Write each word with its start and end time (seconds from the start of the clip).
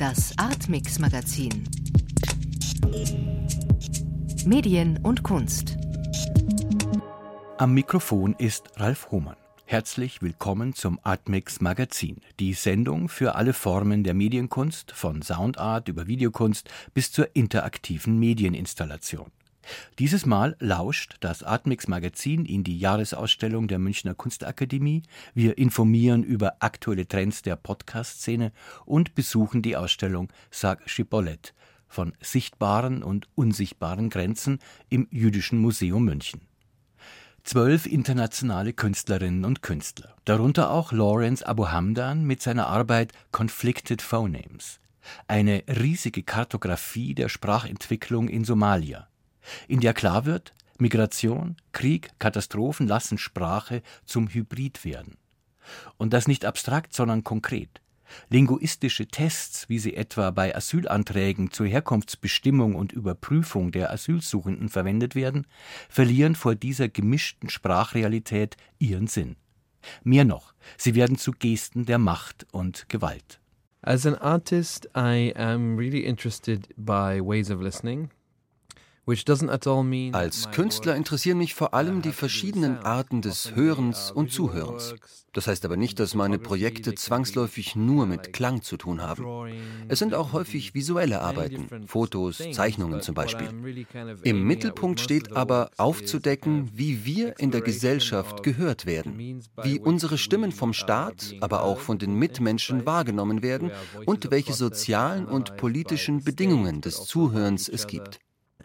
Das 0.00 0.32
Artmix 0.38 0.98
Magazin. 0.98 1.68
Medien 4.46 4.98
und 5.02 5.22
Kunst. 5.22 5.76
Am 7.58 7.74
Mikrofon 7.74 8.34
ist 8.38 8.70
Ralf 8.76 9.10
Hohmann. 9.10 9.36
Herzlich 9.66 10.22
willkommen 10.22 10.72
zum 10.72 10.98
Artmix 11.02 11.60
Magazin, 11.60 12.22
die 12.38 12.54
Sendung 12.54 13.10
für 13.10 13.34
alle 13.34 13.52
Formen 13.52 14.02
der 14.02 14.14
Medienkunst, 14.14 14.90
von 14.92 15.20
Soundart 15.20 15.88
über 15.88 16.06
Videokunst 16.06 16.70
bis 16.94 17.12
zur 17.12 17.36
interaktiven 17.36 18.18
Medieninstallation. 18.18 19.30
Dieses 19.98 20.26
Mal 20.26 20.56
lauscht 20.60 21.16
das 21.20 21.42
Artmix 21.42 21.88
Magazin 21.88 22.44
in 22.44 22.64
die 22.64 22.78
Jahresausstellung 22.78 23.68
der 23.68 23.78
Münchner 23.78 24.14
Kunstakademie. 24.14 25.02
Wir 25.34 25.58
informieren 25.58 26.22
über 26.22 26.56
aktuelle 26.60 27.06
Trends 27.06 27.42
der 27.42 27.56
Podcast-Szene 27.56 28.52
und 28.84 29.14
besuchen 29.14 29.62
die 29.62 29.76
Ausstellung 29.76 30.32
Sag 30.50 30.88
Schibollet 30.88 31.54
von 31.90 32.12
sichtbaren 32.20 33.02
und 33.02 33.28
unsichtbaren 33.34 34.10
Grenzen 34.10 34.60
im 34.88 35.08
Jüdischen 35.10 35.58
Museum 35.58 36.04
München. 36.04 36.42
Zwölf 37.42 37.86
internationale 37.86 38.72
Künstlerinnen 38.72 39.44
und 39.44 39.62
Künstler, 39.62 40.14
darunter 40.24 40.70
auch 40.70 40.92
Lawrence 40.92 41.44
Abu 41.46 41.68
Hamdan 41.68 42.24
mit 42.24 42.42
seiner 42.42 42.68
Arbeit 42.68 43.12
Conflicted 43.32 44.02
Phonemes. 44.02 44.78
Eine 45.26 45.64
riesige 45.66 46.22
Kartografie 46.22 47.14
der 47.14 47.28
Sprachentwicklung 47.28 48.28
in 48.28 48.44
Somalia 48.44 49.09
in 49.68 49.80
der 49.80 49.94
klar 49.94 50.24
wird, 50.24 50.54
Migration, 50.78 51.56
Krieg, 51.72 52.10
Katastrophen 52.18 52.88
lassen 52.88 53.18
Sprache 53.18 53.82
zum 54.04 54.28
Hybrid 54.28 54.84
werden. 54.84 55.16
Und 55.98 56.12
das 56.12 56.26
nicht 56.26 56.44
abstrakt, 56.44 56.94
sondern 56.94 57.22
konkret. 57.22 57.80
Linguistische 58.28 59.06
Tests, 59.06 59.68
wie 59.68 59.78
sie 59.78 59.94
etwa 59.94 60.30
bei 60.32 60.54
Asylanträgen 60.56 61.52
zur 61.52 61.66
Herkunftsbestimmung 61.66 62.74
und 62.74 62.92
Überprüfung 62.92 63.70
der 63.70 63.92
Asylsuchenden 63.92 64.68
verwendet 64.68 65.14
werden, 65.14 65.46
verlieren 65.88 66.34
vor 66.34 66.56
dieser 66.56 66.88
gemischten 66.88 67.50
Sprachrealität 67.50 68.56
ihren 68.78 69.06
Sinn. 69.06 69.36
Mehr 70.02 70.24
noch, 70.24 70.54
sie 70.76 70.94
werden 70.94 71.16
zu 71.16 71.32
Gesten 71.32 71.86
der 71.86 71.98
Macht 71.98 72.46
und 72.52 72.88
Gewalt. 72.88 73.40
As 73.82 74.04
an 74.04 74.16
artist, 74.16 74.90
I 74.94 75.32
am 75.36 75.76
really 75.76 76.00
interested 76.00 76.68
by 76.76 77.20
ways 77.22 77.50
of 77.50 77.62
listening. 77.62 78.10
Als 80.12 80.50
Künstler 80.52 80.94
interessieren 80.94 81.38
mich 81.38 81.54
vor 81.54 81.74
allem 81.74 82.00
die 82.00 82.12
verschiedenen 82.12 82.78
Arten 82.78 83.22
des 83.22 83.56
Hörens 83.56 84.12
und 84.12 84.30
Zuhörens. 84.30 84.94
Das 85.32 85.46
heißt 85.46 85.64
aber 85.64 85.76
nicht, 85.76 85.98
dass 85.98 86.14
meine 86.14 86.38
Projekte 86.38 86.94
zwangsläufig 86.94 87.74
nur 87.74 88.06
mit 88.06 88.32
Klang 88.32 88.62
zu 88.62 88.76
tun 88.76 89.02
haben. 89.02 89.52
Es 89.88 89.98
sind 89.98 90.14
auch 90.14 90.32
häufig 90.32 90.74
visuelle 90.74 91.20
Arbeiten, 91.20 91.86
Fotos, 91.88 92.38
Zeichnungen 92.52 93.00
zum 93.00 93.14
Beispiel. 93.14 93.48
Im 94.22 94.44
Mittelpunkt 94.44 95.00
steht 95.00 95.32
aber 95.36 95.70
aufzudecken, 95.76 96.70
wie 96.72 97.04
wir 97.04 97.38
in 97.38 97.50
der 97.50 97.62
Gesellschaft 97.62 98.44
gehört 98.44 98.86
werden, 98.86 99.42
wie 99.62 99.80
unsere 99.80 100.18
Stimmen 100.18 100.52
vom 100.52 100.72
Staat, 100.72 101.34
aber 101.40 101.64
auch 101.64 101.78
von 101.78 101.98
den 101.98 102.14
Mitmenschen 102.14 102.86
wahrgenommen 102.86 103.42
werden 103.42 103.72
und 104.06 104.30
welche 104.30 104.52
sozialen 104.52 105.26
und 105.26 105.56
politischen 105.56 106.22
Bedingungen 106.22 106.80
des 106.80 107.04
Zuhörens 107.04 107.68
es 107.68 107.86
gibt 107.88 108.20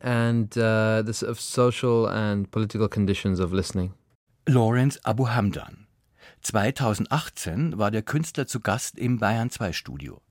and 0.06 0.56
uh, 0.56 1.02
the 1.04 1.26
of 1.26 1.40
social 1.40 2.08
and 2.08 2.52
political 2.52 2.88
conditions 2.88 3.40
of 3.40 3.52
listening. 3.52 3.94
Lawrence 4.48 5.00
Abu 5.04 5.28
Hamdan. 5.28 5.88
2018 6.42 7.80
war 7.80 7.90
der 7.90 8.04
Künstler 8.04 8.46
zu 8.46 8.60
Gast 8.60 9.00
im 9.00 9.18
Bayern 9.18 9.50
2 9.50 9.74
Studio. 9.74 10.22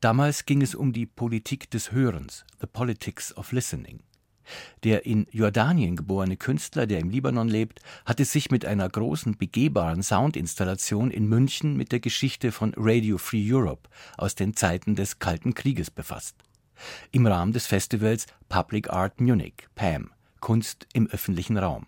Damals 0.00 0.44
ging 0.44 0.60
es 0.60 0.74
um 0.74 0.92
die 0.92 1.06
Politik 1.06 1.70
des 1.70 1.92
Hörens, 1.92 2.44
the 2.60 2.66
politics 2.66 3.34
of 3.36 3.52
listening. 3.52 4.00
Der 4.84 5.06
in 5.06 5.26
Jordanien 5.30 5.96
geborene 5.96 6.36
Künstler, 6.36 6.86
der 6.86 6.98
im 6.98 7.08
Libanon 7.08 7.48
lebt, 7.48 7.80
hatte 8.04 8.26
sich 8.26 8.50
mit 8.50 8.66
einer 8.66 8.88
großen 8.88 9.38
begehbaren 9.38 10.02
Soundinstallation 10.02 11.10
in 11.10 11.26
München 11.26 11.76
mit 11.76 11.90
der 11.90 12.00
Geschichte 12.00 12.52
von 12.52 12.74
Radio 12.76 13.16
Free 13.16 13.50
Europe 13.50 13.88
aus 14.18 14.34
den 14.34 14.54
Zeiten 14.54 14.94
des 14.94 15.20
Kalten 15.20 15.54
Krieges 15.54 15.90
befasst 15.90 16.36
im 17.10 17.26
Rahmen 17.26 17.52
des 17.52 17.66
Festivals 17.66 18.26
Public 18.48 18.90
Art 18.90 19.20
Munich, 19.20 19.68
PAM, 19.74 20.10
Kunst 20.40 20.86
im 20.92 21.08
öffentlichen 21.08 21.56
Raum. 21.56 21.86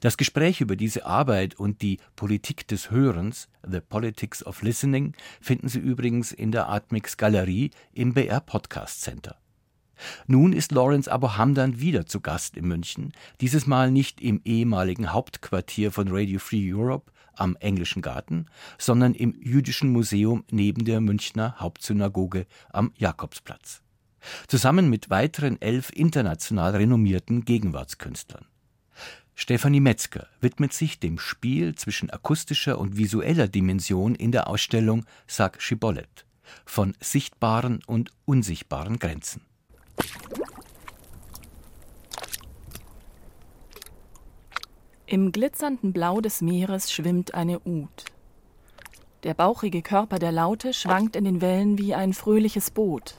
Das 0.00 0.16
Gespräch 0.16 0.60
über 0.60 0.76
diese 0.76 1.06
Arbeit 1.06 1.54
und 1.54 1.82
die 1.82 1.98
Politik 2.16 2.68
des 2.68 2.90
Hörens, 2.90 3.48
The 3.66 3.80
Politics 3.80 4.44
of 4.44 4.62
Listening, 4.62 5.14
finden 5.40 5.68
Sie 5.68 5.78
übrigens 5.78 6.32
in 6.32 6.52
der 6.52 6.68
Artmix 6.68 7.16
Galerie 7.16 7.70
im 7.92 8.14
BR 8.14 8.40
Podcast 8.40 9.00
Center. 9.00 9.36
Nun 10.26 10.54
ist 10.54 10.72
Lawrence 10.72 11.10
Abu 11.10 11.36
Hamdan 11.36 11.78
wieder 11.80 12.06
zu 12.06 12.20
Gast 12.20 12.56
in 12.56 12.66
München, 12.66 13.12
dieses 13.40 13.66
Mal 13.66 13.90
nicht 13.90 14.20
im 14.20 14.40
ehemaligen 14.44 15.12
Hauptquartier 15.12 15.92
von 15.92 16.08
Radio 16.08 16.38
Free 16.38 16.72
Europe 16.72 17.12
am 17.34 17.56
Englischen 17.56 18.00
Garten, 18.00 18.46
sondern 18.78 19.14
im 19.14 19.34
Jüdischen 19.40 19.90
Museum 19.92 20.44
neben 20.50 20.84
der 20.84 21.00
Münchner 21.00 21.56
Hauptsynagoge 21.58 22.46
am 22.70 22.92
Jakobsplatz 22.96 23.82
zusammen 24.48 24.90
mit 24.90 25.10
weiteren 25.10 25.60
elf 25.60 25.90
international 25.90 26.76
renommierten 26.76 27.44
Gegenwartskünstlern. 27.44 28.46
Stefanie 29.34 29.80
Metzger 29.80 30.26
widmet 30.40 30.72
sich 30.72 31.00
dem 31.00 31.18
Spiel 31.18 31.74
zwischen 31.74 32.10
akustischer 32.10 32.78
und 32.78 32.96
visueller 32.96 33.48
Dimension 33.48 34.14
in 34.14 34.32
der 34.32 34.48
Ausstellung 34.48 35.06
Sag 35.26 35.62
Schibollet 35.62 36.26
von 36.64 36.94
sichtbaren 37.00 37.80
und 37.86 38.10
unsichtbaren 38.24 38.98
Grenzen. 38.98 39.42
Im 45.06 45.32
glitzernden 45.32 45.92
Blau 45.92 46.20
des 46.20 46.40
Meeres 46.40 46.92
schwimmt 46.92 47.34
eine 47.34 47.60
Ud. 47.60 48.04
Der 49.24 49.34
bauchige 49.34 49.82
Körper 49.82 50.18
der 50.18 50.32
Laute 50.32 50.72
schwankt 50.72 51.16
in 51.16 51.24
den 51.24 51.40
Wellen 51.40 51.78
wie 51.78 51.94
ein 51.94 52.12
fröhliches 52.12 52.70
Boot. 52.70 53.16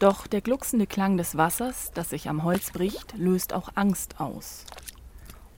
Doch 0.00 0.26
der 0.26 0.40
glucksende 0.40 0.86
Klang 0.86 1.18
des 1.18 1.36
Wassers, 1.36 1.90
das 1.92 2.08
sich 2.08 2.30
am 2.30 2.42
Holz 2.42 2.70
bricht, 2.70 3.18
löst 3.18 3.52
auch 3.52 3.68
Angst 3.74 4.18
aus. 4.18 4.64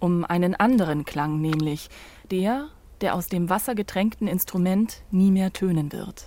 Um 0.00 0.24
einen 0.24 0.56
anderen 0.56 1.04
Klang 1.04 1.40
nämlich, 1.40 1.88
der, 2.28 2.66
der 3.00 3.14
aus 3.14 3.28
dem 3.28 3.48
wassergetränkten 3.48 4.26
Instrument 4.26 5.04
nie 5.12 5.30
mehr 5.30 5.52
tönen 5.52 5.92
wird. 5.92 6.26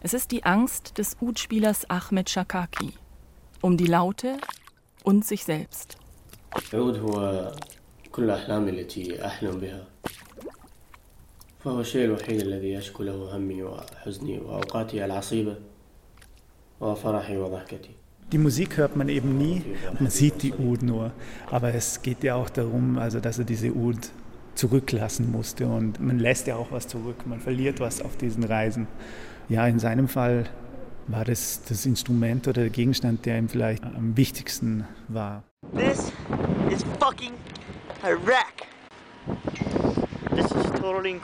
Es 0.00 0.14
ist 0.14 0.32
die 0.32 0.44
Angst 0.44 0.98
des 0.98 1.16
Ud-Spielers 1.20 1.88
Ahmed 1.88 2.28
Shakaki. 2.28 2.94
Um 3.60 3.76
die 3.76 3.86
Laute 3.86 4.38
und 5.04 5.24
sich 5.24 5.44
selbst. 5.44 5.96
فهو 11.63 11.79
الشيء 11.79 12.05
الوحيد 12.05 12.41
الذي 12.41 12.73
يشكو 12.73 13.03
له 13.03 13.35
همي 13.35 13.63
وحزني 13.63 14.39
وأوقاتي 14.39 15.05
العصيبة 15.05 15.55
وفرحي 16.81 17.37
وضحكتي. 17.37 17.89
Die 18.31 18.37
Musik 18.37 18.77
hört 18.77 18.95
man 18.95 19.09
eben 19.09 19.37
nie, 19.37 19.63
man 19.99 20.09
sieht 20.11 20.43
die 20.43 20.53
Ud 20.53 20.83
nur. 20.83 21.11
Aber 21.49 21.73
es 21.73 22.01
geht 22.03 22.23
ja 22.23 22.35
auch 22.35 22.49
darum, 22.49 22.99
also 22.99 23.19
dass 23.19 23.39
er 23.39 23.45
diese 23.45 23.73
Ud 23.73 24.11
zurücklassen 24.53 25.31
musste. 25.31 25.67
Und 25.67 25.99
man 25.99 26.19
lässt 26.19 26.45
ja 26.47 26.55
auch 26.55 26.71
was 26.71 26.87
zurück, 26.87 27.25
man 27.25 27.39
verliert 27.39 27.79
was 27.79 28.01
auf 28.01 28.17
diesen 28.17 28.43
Reisen. 28.43 28.87
Ja, 29.49 29.67
in 29.67 29.79
seinem 29.79 30.07
Fall 30.07 30.45
war 31.07 31.25
das 31.25 31.63
das 31.67 31.85
Instrument 31.87 32.47
oder 32.47 32.61
der 32.61 32.69
Gegenstand, 32.69 33.25
der 33.25 33.39
ihm 33.39 33.49
vielleicht 33.49 33.83
am 33.83 34.15
wichtigsten 34.15 34.85
war. 35.07 35.43
This 35.75 36.11
is 36.71 36.83
fucking 36.99 37.33
Iraq. 38.03 38.67
Totally 40.80 41.20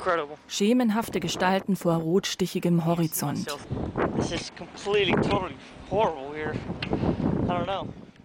Schemenhafte 0.48 1.20
Gestalten 1.20 1.76
vor 1.76 1.94
rotstichigem 1.94 2.84
Horizont. 2.84 3.46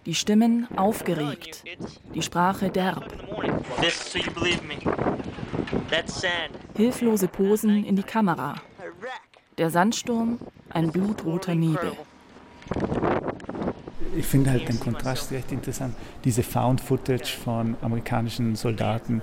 Die 0.06 0.14
Stimmen 0.14 0.68
aufgeregt, 0.76 1.64
die 2.14 2.22
Sprache 2.22 2.70
derb. 2.70 3.04
Hilflose 6.76 7.28
Posen 7.28 7.84
in 7.84 7.96
die 7.96 8.02
Kamera. 8.02 8.54
Der 9.58 9.70
Sandsturm, 9.70 10.38
ein 10.70 10.92
blutroter 10.92 11.54
Nebel. 11.54 11.92
Ich 14.16 14.26
finde 14.26 14.50
halt 14.50 14.68
den 14.68 14.80
Kontrast 14.80 15.30
recht 15.32 15.52
interessant. 15.52 15.94
Diese 16.24 16.42
Found 16.42 16.80
Footage 16.80 17.36
von 17.44 17.76
amerikanischen 17.82 18.56
Soldaten, 18.56 19.20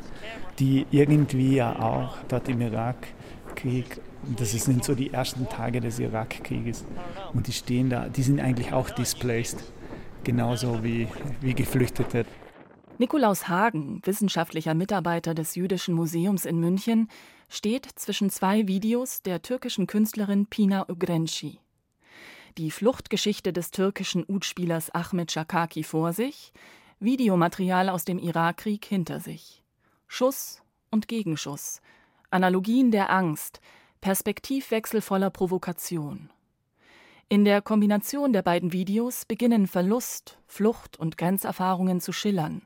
die 0.59 0.85
irgendwie 0.91 1.55
ja 1.55 1.79
auch 1.79 2.17
dort 2.27 2.47
im 2.47 2.61
Irakkrieg, 2.61 3.99
das 4.37 4.51
sind 4.51 4.83
so 4.83 4.93
die 4.93 5.11
ersten 5.11 5.49
Tage 5.49 5.81
des 5.81 5.99
Irakkrieges, 5.99 6.85
und 7.33 7.47
die 7.47 7.53
stehen 7.53 7.89
da, 7.89 8.07
die 8.07 8.21
sind 8.21 8.39
eigentlich 8.39 8.71
auch 8.71 8.89
displaced, 8.91 9.63
genauso 10.23 10.83
wie, 10.83 11.07
wie 11.41 11.53
Geflüchtete. 11.53 12.25
Nikolaus 12.99 13.47
Hagen, 13.47 13.99
wissenschaftlicher 14.05 14.75
Mitarbeiter 14.75 15.33
des 15.33 15.55
Jüdischen 15.55 15.95
Museums 15.95 16.45
in 16.45 16.59
München, 16.59 17.09
steht 17.49 17.87
zwischen 17.95 18.29
zwei 18.29 18.67
Videos 18.67 19.23
der 19.23 19.41
türkischen 19.41 19.87
Künstlerin 19.87 20.45
Pina 20.45 20.85
Ögrenci. 20.87 21.59
Die 22.59 22.69
Fluchtgeschichte 22.69 23.51
des 23.51 23.71
türkischen 23.71 24.23
Udspielers 24.23 24.91
Ahmed 24.91 25.31
Shakaki 25.31 25.83
vor 25.83 26.13
sich, 26.13 26.53
Videomaterial 26.99 27.89
aus 27.89 28.05
dem 28.05 28.19
Irakkrieg 28.19 28.85
hinter 28.85 29.19
sich. 29.19 29.63
Schuss 30.07 30.61
und 30.91 31.07
Gegenschuss, 31.07 31.81
Analogien 32.29 32.91
der 32.91 33.09
Angst, 33.09 33.59
Perspektivwechsel 34.01 35.01
voller 35.01 35.31
Provokation. 35.31 36.29
In 37.27 37.43
der 37.43 37.63
Kombination 37.63 38.33
der 38.33 38.43
beiden 38.43 38.71
Videos 38.71 39.25
beginnen 39.25 39.65
Verlust, 39.65 40.37
Flucht 40.45 40.95
und 40.95 41.17
Grenzerfahrungen 41.17 42.01
zu 42.01 42.13
schillern. 42.13 42.61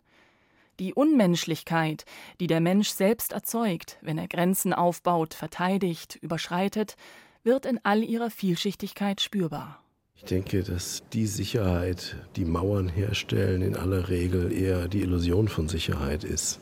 Die 0.81 0.93
Unmenschlichkeit, 0.93 2.03
die 2.41 2.47
der 2.47 2.59
Mensch 2.59 2.89
selbst 2.89 3.31
erzeugt, 3.31 3.99
wenn 4.01 4.17
er 4.17 4.27
Grenzen 4.27 4.73
aufbaut, 4.73 5.33
verteidigt, 5.33 6.17
überschreitet, 6.17 6.97
wird 7.43 7.65
in 7.65 7.79
all 7.83 8.03
ihrer 8.03 8.29
Vielschichtigkeit 8.29 9.21
spürbar. 9.21 9.81
Ich 10.15 10.23
denke, 10.23 10.63
dass 10.63 11.03
die 11.13 11.27
Sicherheit, 11.27 12.15
die 12.35 12.45
Mauern 12.45 12.87
herstellen, 12.87 13.61
in 13.61 13.75
aller 13.75 14.09
Regel 14.09 14.51
eher 14.51 14.87
die 14.87 15.01
Illusion 15.01 15.47
von 15.47 15.69
Sicherheit 15.69 16.23
ist. 16.23 16.59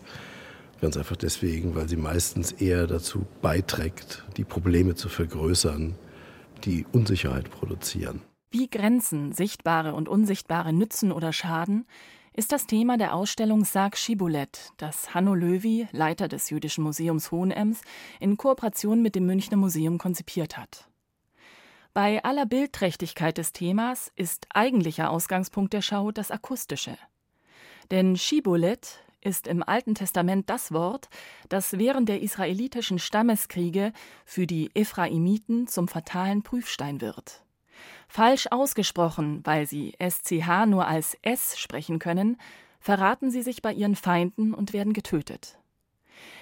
Ganz 0.81 0.97
einfach 0.97 1.15
deswegen, 1.15 1.73
weil 1.73 1.87
sie 1.87 1.95
meistens 1.95 2.51
eher 2.51 2.85
dazu 2.85 3.25
beiträgt, 3.41 4.25
die 4.35 4.43
Probleme 4.43 4.95
zu 4.95 5.07
vergrößern, 5.07 5.95
die 6.65 6.85
Unsicherheit 6.91 7.49
produzieren. 7.49 8.21
Wie 8.51 8.69
Grenzen, 8.69 9.31
sichtbare 9.31 9.93
und 9.93 10.09
unsichtbare 10.09 10.73
nützen 10.73 11.11
oder 11.11 11.31
schaden, 11.31 11.85
ist 12.35 12.51
das 12.51 12.67
Thema 12.67 12.97
der 12.97 13.15
Ausstellung 13.15 13.63
Sarg 13.63 13.97
Schibolet, 13.97 14.71
das 14.75 15.13
Hanno 15.13 15.33
Löwy, 15.33 15.87
Leiter 15.91 16.27
des 16.27 16.49
Jüdischen 16.49 16.83
Museums 16.83 17.31
Hohenems, 17.31 17.81
in 18.19 18.35
Kooperation 18.35 19.01
mit 19.01 19.15
dem 19.15 19.25
Münchner 19.25 19.55
Museum 19.55 19.97
konzipiert 19.97 20.57
hat. 20.57 20.89
Bei 21.93 22.21
aller 22.25 22.45
Bildträchtigkeit 22.45 23.37
des 23.37 23.53
Themas 23.53 24.11
ist 24.17 24.47
eigentlicher 24.53 25.11
Ausgangspunkt 25.11 25.71
der 25.71 25.81
Schau 25.81 26.11
das 26.11 26.29
Akustische. 26.29 26.97
Denn 27.89 28.17
Schibolet 28.17 28.99
ist 29.21 29.47
im 29.47 29.63
Alten 29.63 29.95
Testament 29.95 30.49
das 30.49 30.73
Wort, 30.73 31.07
das 31.47 31.77
während 31.77 32.09
der 32.09 32.21
israelitischen 32.21 32.99
Stammeskriege 32.99 33.93
für 34.25 34.45
die 34.45 34.71
Ephraimiten 34.75 35.67
zum 35.67 35.87
fatalen 35.87 36.43
Prüfstein 36.43 36.99
wird. 36.99 37.44
Falsch 38.07 38.47
ausgesprochen, 38.51 39.41
weil 39.43 39.65
sie 39.65 39.93
SCH 39.99 40.65
nur 40.67 40.87
als 40.87 41.17
S 41.21 41.57
sprechen 41.57 41.99
können, 41.99 42.37
verraten 42.79 43.31
sie 43.31 43.41
sich 43.41 43.61
bei 43.61 43.73
ihren 43.73 43.95
Feinden 43.95 44.53
und 44.53 44.73
werden 44.73 44.93
getötet. 44.93 45.57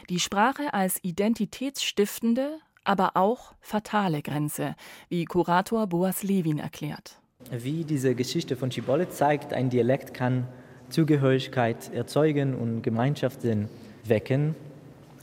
Die 0.09 0.19
Sprache 0.19 0.73
als 0.73 0.99
identitätsstiftende, 1.03 2.59
aber 2.83 3.15
auch 3.15 3.53
fatale 3.61 4.21
Grenze, 4.21 4.75
wie 5.09 5.25
Kurator 5.25 5.87
Boas 5.87 6.23
Levin 6.23 6.59
erklärt. 6.59 7.17
Wie 7.51 7.83
diese 7.83 8.15
Geschichte 8.15 8.55
von 8.55 8.71
Schibolle 8.71 9.09
zeigt, 9.09 9.53
ein 9.53 9.69
Dialekt 9.69 10.13
kann 10.13 10.47
Zugehörigkeit 10.89 11.93
erzeugen 11.93 12.55
und 12.55 12.81
Gemeinschaftssinn 12.81 13.69
wecken. 14.03 14.55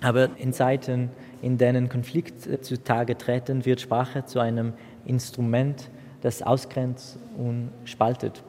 Aber 0.02 0.30
in 0.38 0.52
Zeiten, 0.52 1.10
in 1.42 1.58
denen 1.58 1.88
Konflikte 1.88 2.60
zutage 2.60 3.16
treten, 3.16 3.64
wird 3.64 3.80
Sprache 3.80 4.24
zu 4.24 4.40
einem 4.40 4.72
Instrument, 5.04 5.90
das 6.20 6.42
ausgrenzt 6.42 7.18
und 7.36 7.70
spaltet. 7.84 8.42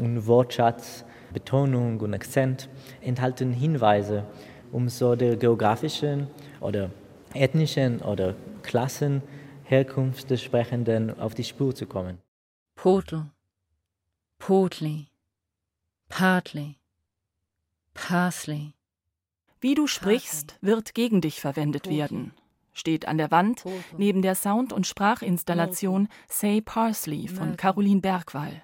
Und 0.00 0.26
Wortschatz, 0.26 1.04
Betonung 1.32 2.00
und 2.00 2.14
Akzent 2.14 2.68
enthalten 3.00 3.52
Hinweise, 3.52 4.24
um 4.72 4.88
so 4.88 5.16
der 5.16 5.36
geografischen 5.36 6.28
oder 6.60 6.90
ethnischen 7.34 8.00
oder 8.00 8.34
Klassenherkunft 8.62 10.30
des 10.30 10.42
Sprechenden 10.42 11.18
auf 11.18 11.34
die 11.34 11.44
Spur 11.44 11.74
zu 11.74 11.86
kommen. 11.86 12.18
Portal, 12.76 13.30
Portly, 14.38 15.08
Partly, 16.08 16.76
Parsley. 17.94 18.74
Wie 19.60 19.74
du 19.74 19.86
sprichst, 19.86 20.56
wird 20.60 20.94
gegen 20.94 21.20
dich 21.20 21.40
verwendet 21.40 21.88
werden. 21.88 22.32
Steht 22.78 23.08
an 23.08 23.18
der 23.18 23.32
Wand 23.32 23.64
neben 23.96 24.22
der 24.22 24.36
Sound- 24.36 24.72
und 24.72 24.86
Sprachinstallation 24.86 26.08
Say 26.28 26.60
Parsley 26.60 27.26
von 27.26 27.56
Caroline 27.56 28.00
Bergwall. 28.00 28.62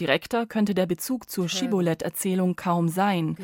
Direkter 0.00 0.46
könnte 0.46 0.74
der 0.74 0.86
Bezug 0.86 1.28
zur 1.28 1.48
Shibboleth-Erzählung 1.48 2.56
kaum 2.56 2.88
sein. 2.88 3.36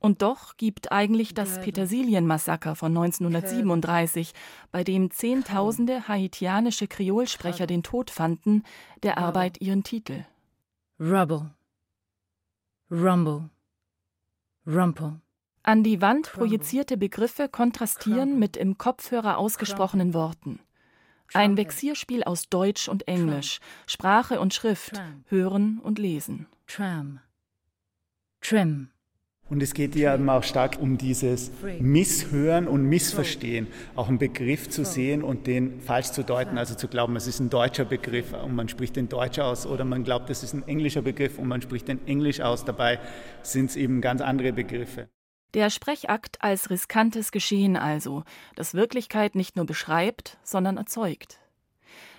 Und 0.00 0.20
doch 0.20 0.58
gibt 0.58 0.92
eigentlich 0.92 1.32
das 1.32 1.62
Petersilienmassaker 1.62 2.74
von 2.74 2.94
1937, 2.94 4.32
bei 4.70 4.84
dem 4.84 5.10
Zehntausende 5.10 6.08
haitianische 6.08 6.88
Kreolsprecher 6.88 7.66
den 7.66 7.82
Tod 7.82 8.10
fanden, 8.10 8.64
der 9.02 9.16
Arbeit 9.16 9.62
ihren 9.62 9.82
Titel. 9.82 10.26
Rubble. 11.00 11.50
Rumble. 12.90 13.48
Rumple. 14.66 15.20
An 15.64 15.84
die 15.84 16.00
Wand 16.00 16.32
projizierte 16.32 16.96
Begriffe 16.96 17.48
kontrastieren 17.48 18.38
mit 18.38 18.56
im 18.56 18.78
Kopfhörer 18.78 19.38
ausgesprochenen 19.38 20.12
Worten. 20.12 20.58
Ein 21.34 21.56
Vexierspiel 21.56 22.24
aus 22.24 22.48
Deutsch 22.48 22.88
und 22.88 23.06
Englisch, 23.06 23.60
Sprache 23.86 24.40
und 24.40 24.52
Schrift, 24.52 25.00
Hören 25.28 25.78
und 25.78 25.98
Lesen. 25.98 26.46
Tram. 26.66 27.20
Trim. 28.40 28.88
Und 29.48 29.62
es 29.62 29.74
geht 29.74 29.94
ja 29.94 30.16
auch 30.16 30.42
stark 30.42 30.80
um 30.80 30.98
dieses 30.98 31.52
Misshören 31.78 32.66
und 32.66 32.84
Missverstehen, 32.84 33.66
auch 33.94 34.08
einen 34.08 34.18
Begriff 34.18 34.68
zu 34.68 34.84
sehen 34.84 35.22
und 35.22 35.46
den 35.46 35.80
falsch 35.80 36.10
zu 36.10 36.24
deuten, 36.24 36.58
also 36.58 36.74
zu 36.74 36.88
glauben, 36.88 37.14
es 37.16 37.26
ist 37.26 37.38
ein 37.38 37.50
deutscher 37.50 37.84
Begriff 37.84 38.32
und 38.32 38.54
man 38.54 38.68
spricht 38.68 38.96
den 38.96 39.08
Deutsch 39.08 39.38
aus 39.38 39.66
oder 39.66 39.84
man 39.84 40.04
glaubt, 40.04 40.30
es 40.30 40.42
ist 40.42 40.54
ein 40.54 40.66
englischer 40.66 41.02
Begriff 41.02 41.38
und 41.38 41.48
man 41.48 41.62
spricht 41.62 41.86
den 41.86 42.04
Englisch 42.06 42.40
aus. 42.40 42.64
Dabei 42.64 42.98
sind 43.42 43.70
es 43.70 43.76
eben 43.76 44.00
ganz 44.00 44.22
andere 44.22 44.52
Begriffe. 44.52 45.08
Der 45.54 45.68
Sprechakt 45.68 46.42
als 46.42 46.70
riskantes 46.70 47.30
Geschehen 47.30 47.76
also, 47.76 48.24
das 48.56 48.72
Wirklichkeit 48.72 49.34
nicht 49.34 49.56
nur 49.56 49.66
beschreibt, 49.66 50.38
sondern 50.42 50.78
erzeugt. 50.78 51.40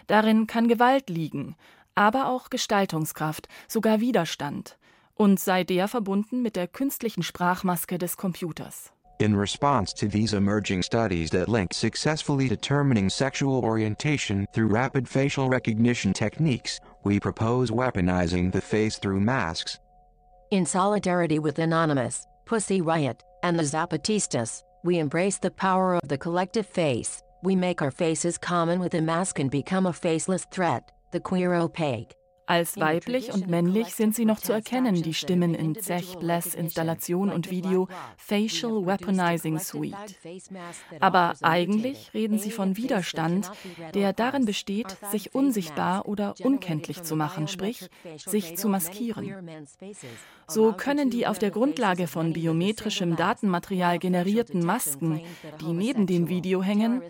Darin 0.06 0.46
kann 0.46 0.68
Gewalt 0.68 1.10
liegen, 1.10 1.56
aber 1.96 2.28
auch 2.28 2.50
Gestaltungskraft, 2.50 3.48
sogar 3.68 4.00
Widerstand, 4.00 4.78
und 5.16 5.40
sei 5.40 5.64
der 5.64 5.88
verbunden 5.88 6.42
mit 6.42 6.56
der 6.56 6.68
künstlichen 6.68 7.24
Sprachmaske 7.24 7.98
des 7.98 8.18
Computers. 8.18 8.92
In 9.20 9.36
response 9.36 9.94
to 9.94 10.08
these 10.08 10.34
emerging 10.36 10.84
studies 10.84 11.30
that 11.30 11.48
link 11.48 11.74
successfully 11.74 12.50
determining 12.50 13.10
sexual 13.10 13.64
orientation 13.64 14.48
through 14.54 14.68
rapid 14.68 15.08
facial 15.08 15.48
recognition 15.48 16.14
techniques, 16.14 16.80
we 17.04 17.20
propose 17.20 17.72
weaponizing 17.72 18.52
the 18.52 18.62
face 18.62 18.98
through 18.98 19.22
masks. 19.22 19.80
In 20.52 20.66
solidarity 20.66 21.40
with 21.40 21.58
Anonymous, 21.60 22.28
Pussy 22.46 22.82
Riot, 22.82 23.24
and 23.44 23.60
the 23.60 23.64
Zapatistas, 23.64 24.64
we 24.84 24.98
embrace 24.98 25.38
the 25.38 25.52
power 25.52 25.96
of 25.96 26.08
the 26.08 26.18
collective 26.18 26.66
face. 26.66 27.22
We 27.44 27.56
make 27.56 27.82
our 27.82 27.92
faces 27.92 28.38
common 28.38 28.80
with 28.80 28.94
a 28.96 29.02
mask 29.02 29.40
and 29.40 29.52
become 29.52 29.86
a 29.86 29.94
faceless 29.94 30.46
threat, 30.46 30.92
the 31.12 31.20
queer 31.20 31.54
opaque. 31.54 32.14
Als 32.46 32.78
weiblich 32.78 33.34
und 33.34 33.48
männlich 33.48 33.96
sind 33.96 34.16
sie 34.16 34.26
noch 34.26 34.40
zu 34.40 34.52
erkennen, 34.52 35.02
die 35.02 35.14
Stimmen 35.14 35.56
in 35.56 35.76
Zech 35.76 36.18
Bless 36.18 36.56
Installation 36.56 37.32
und 37.32 37.50
Video 37.50 37.88
Facial 38.18 38.86
Weaponizing 38.86 39.60
Suite. 39.60 39.96
Aber 41.00 41.34
eigentlich 41.42 42.14
reden 42.14 42.40
sie 42.40 42.52
von 42.52 42.76
Widerstand, 42.76 43.50
der 43.94 44.14
darin 44.14 44.46
besteht, 44.46 44.98
sich 45.10 45.34
unsichtbar 45.34 46.08
oder 46.08 46.36
unkenntlich 46.44 47.04
zu 47.04 47.16
machen, 47.16 47.48
sprich, 47.48 47.90
sich 48.18 48.58
zu 48.58 48.68
maskieren. 48.68 49.68
So 50.48 50.74
können 50.74 51.10
die 51.10 51.26
auf 51.28 51.40
der 51.40 51.52
Grundlage 51.52 52.08
von 52.08 52.34
biometrischem 52.34 53.16
Datenmaterial 53.16 54.00
generierten 54.00 54.66
Masken, 54.66 55.22
die 55.62 55.74
neben 55.74 56.08
dem 56.08 56.28
Video 56.28 56.62
hängen, 56.62 57.02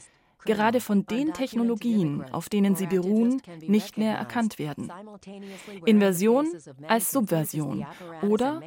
gerade 0.45 0.79
von 0.79 1.05
den 1.05 1.33
Technologien, 1.33 2.23
auf 2.31 2.49
denen 2.49 2.75
sie 2.75 2.87
beruhen, 2.87 3.41
nicht 3.65 3.97
mehr 3.97 4.15
erkannt 4.15 4.59
werden. 4.59 4.91
Inversion 5.85 6.47
als 6.87 7.11
Subversion 7.11 7.85
oder 8.21 8.61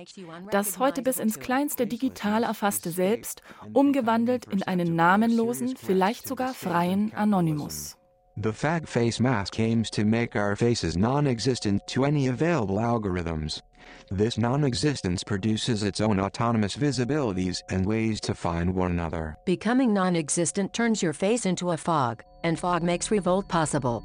das 0.51 0.79
heute 0.79 1.03
bis 1.03 1.19
ins 1.19 1.39
kleinste 1.39 1.87
digital 1.87 2.43
erfasste 2.43 2.91
Selbst 2.91 3.43
umgewandelt 3.73 4.47
in 4.47 4.63
einen 4.63 4.97
namenlosen, 4.97 5.77
vielleicht 5.77 6.27
sogar 6.27 6.55
freien 6.55 7.13
Anonymous. 7.15 7.97
The 8.43 8.53
fag 8.53 8.87
face 8.87 9.19
mask 9.19 9.59
aims 9.59 9.91
to 9.93 10.05
make 10.05 10.37
our 10.37 10.55
faces 10.57 10.95
non-existent 10.95 11.87
to 11.87 12.05
any 12.05 12.29
available 12.29 12.79
algorithms. 12.79 13.63
This 14.11 14.39
non-existence 14.39 15.25
produces 15.25 15.83
its 15.83 16.01
own 16.01 16.21
autonomous 16.21 16.77
visibilities 16.77 17.63
and 17.69 17.87
ways 17.87 18.21
to 18.21 18.35
find 18.35 18.75
one 18.75 18.93
another. 18.93 19.37
Becoming 19.45 19.93
non-existent 19.93 20.73
turns 20.73 21.03
your 21.03 21.13
face 21.13 21.47
into 21.47 21.71
a 21.71 21.77
fog, 21.77 22.23
and 22.45 22.59
fog 22.59 22.83
makes 22.83 23.11
revolt 23.11 23.49
possible. 23.49 24.03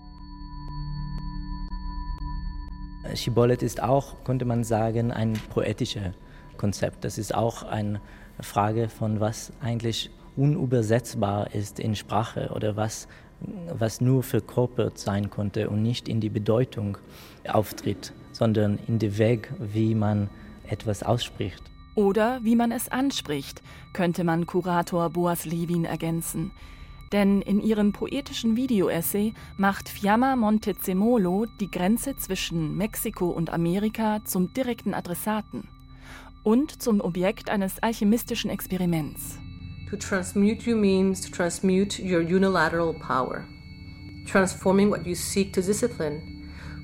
Shibboleth 3.16 3.64
ist 3.64 3.82
auch, 3.82 4.16
könnte 4.24 4.46
man 4.46 4.64
sagen, 4.64 5.12
ein 5.12 5.34
poetischer 5.50 6.14
Konzept. 6.58 7.04
Das 7.04 7.18
ist 7.18 7.34
auch 7.34 7.64
eine 7.64 8.00
Frage 8.40 8.90
von, 8.90 9.20
was 9.20 9.52
eigentlich 9.62 10.12
unübersetzbar 10.36 11.54
ist 11.54 11.80
in 11.80 11.96
Sprache 11.96 12.52
oder 12.56 12.76
was, 12.76 13.08
was 13.68 14.02
nur 14.02 14.24
verkörpert 14.24 14.98
sein 14.98 15.30
konnte 15.30 15.70
und 15.70 15.82
nicht 15.82 16.08
in 16.08 16.22
die 16.22 16.30
Bedeutung 16.30 16.98
auftritt, 17.48 18.14
sondern 18.42 18.80
in 18.88 18.98
den 18.98 19.20
Weg, 19.20 19.54
wie 19.60 19.94
man 19.94 20.28
etwas 20.68 21.04
ausspricht. 21.04 21.62
Oder 21.94 22.40
wie 22.42 22.56
man 22.56 22.72
es 22.72 22.90
anspricht, 22.90 23.62
könnte 23.94 24.24
man 24.24 24.48
Kurator 24.48 25.12
Boas 25.12 25.46
Levin 25.46 25.86
ergänzen. 25.86 26.50
Denn 27.12 27.44
in 27.44 27.62
ihrem 27.62 27.94
poetischen 27.94 28.56
Videoessay 28.56 29.36
macht 29.58 29.90
Fiamma 29.90 30.36
Montezemolo 30.36 31.46
die 31.60 31.70
Grenze 31.70 32.18
zwischen 32.18 32.76
Mexiko 32.76 33.30
und 33.30 33.52
Amerika 33.52 34.22
zum 34.26 34.52
direkten 34.56 34.96
Adressaten 34.96 35.68
und 36.42 36.82
zum 36.82 37.00
Objekt 37.00 37.48
eines 37.48 37.78
alchemistischen 37.84 38.50
Experiments. 38.50 39.38
To 39.92 39.98
transmute 39.98 40.68
you 40.68 40.76
means 40.76 41.22
to 41.22 41.30
transmute 41.30 42.02
your 42.02 42.22
unilateral 42.22 42.94
power, 42.94 43.44
transforming 44.26 44.90
what 44.90 45.06
you 45.06 45.14
seek 45.14 45.54
to 45.54 45.62
discipline 45.62 46.31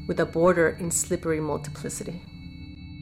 with 0.08 0.20
a 0.20 0.26
border 0.26 0.70
in 0.80 0.92
slippery 0.92 1.42
multiplicity. 1.42 2.22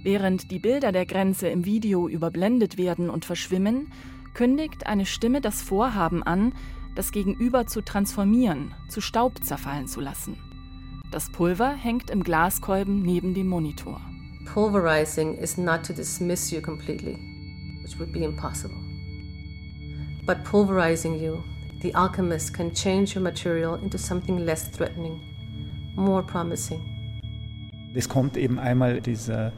Während 0.03 0.51
die 0.51 0.59
Bilder 0.59 0.91
der 0.91 1.05
Grenze 1.05 1.47
im 1.47 1.65
Video 1.65 2.07
überblendet 2.07 2.77
werden 2.77 3.09
und 3.09 3.25
verschwimmen, 3.25 3.91
kündigt 4.35 4.85
eine 4.85 5.05
Stimme 5.05 5.41
das 5.41 5.61
Vorhaben 5.61 6.21
an, 6.21 6.53
das 6.95 7.11
Gegenüber 7.11 7.65
zu 7.65 7.81
transformieren, 7.81 8.73
zu 8.87 9.01
Staub 9.01 9.43
zerfallen 9.43 9.87
zu 9.87 10.01
lassen. 10.01 10.37
Das 11.11 11.31
Pulver 11.31 11.69
hängt 11.69 12.09
im 12.09 12.23
Glaskolben 12.23 13.01
neben 13.01 13.33
dem 13.33 13.47
Monitor. 13.47 13.99
Pulverizing 14.53 15.35
is 15.35 15.57
not 15.57 15.83
to 15.83 15.93
dismiss 15.93 16.51
you 16.51 16.61
completely, 16.61 17.17
which 17.81 17.97
would 17.99 18.11
be 18.11 18.23
impossible. 18.23 18.77
But 20.25 20.43
pulverizing 20.43 21.19
you, 21.19 21.43
the 21.81 21.93
alchemist 21.95 22.53
can 22.53 22.73
change 22.73 23.15
your 23.15 23.23
material 23.23 23.75
into 23.75 23.97
something 23.97 24.45
less 24.45 24.69
threatening, 24.69 25.19
more 25.95 26.23
promising. 26.23 26.94
Es 27.95 28.09
kommt 28.09 28.37
eben 28.37 28.59
einmal 28.59 29.01
dieser 29.01 29.53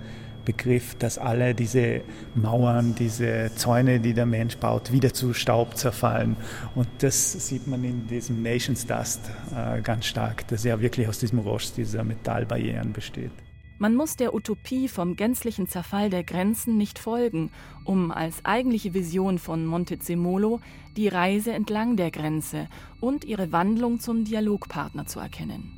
Begriff, 0.46 0.96
dass 0.96 1.18
alle 1.18 1.54
diese 1.54 2.02
Mauern, 2.34 2.96
diese 2.96 3.52
Zäune, 3.56 4.00
die 4.00 4.14
der 4.14 4.26
Mensch 4.26 4.56
baut, 4.58 4.94
wieder 4.94 5.14
zu 5.14 5.34
Staub 5.34 5.76
zerfallen. 5.76 6.38
Und 6.74 6.88
das 7.00 7.48
sieht 7.50 7.68
man 7.68 7.84
in 7.84 8.08
diesem 8.08 8.42
Nations 8.42 8.86
Dust 8.86 9.30
äh, 9.54 9.82
ganz 9.82 10.06
stark, 10.06 10.48
dass 10.48 10.64
er 10.64 10.80
wirklich 10.80 11.08
aus 11.10 11.20
diesem 11.20 11.40
Rost 11.40 11.76
dieser 11.76 12.06
Metallbarrieren 12.06 12.94
besteht. 12.94 13.32
Man 13.80 13.94
muss 13.94 14.16
der 14.16 14.34
Utopie 14.34 14.88
vom 14.88 15.18
gänzlichen 15.18 15.68
Zerfall 15.68 16.10
der 16.10 16.24
Grenzen 16.24 16.78
nicht 16.78 16.98
folgen, 16.98 17.52
um 17.84 18.12
als 18.12 18.44
eigentliche 18.44 18.94
Vision 18.94 19.40
von 19.40 19.66
Montezemolo 19.66 20.62
die 20.96 21.10
Reise 21.10 21.52
entlang 21.52 21.98
der 21.98 22.10
Grenze 22.10 22.70
und 23.02 23.26
ihre 23.26 23.52
Wandlung 23.52 24.00
zum 24.00 24.24
Dialogpartner 24.24 25.06
zu 25.06 25.20
erkennen. 25.20 25.77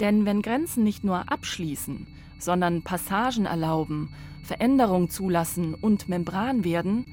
Denn 0.00 0.24
wenn 0.24 0.42
Grenzen 0.42 0.84
nicht 0.84 1.04
nur 1.04 1.30
abschließen, 1.30 2.06
sondern 2.38 2.82
Passagen 2.82 3.46
erlauben, 3.46 4.14
Veränderung 4.44 5.10
zulassen 5.10 5.74
und 5.74 6.08
Membran 6.08 6.64
werden, 6.64 7.04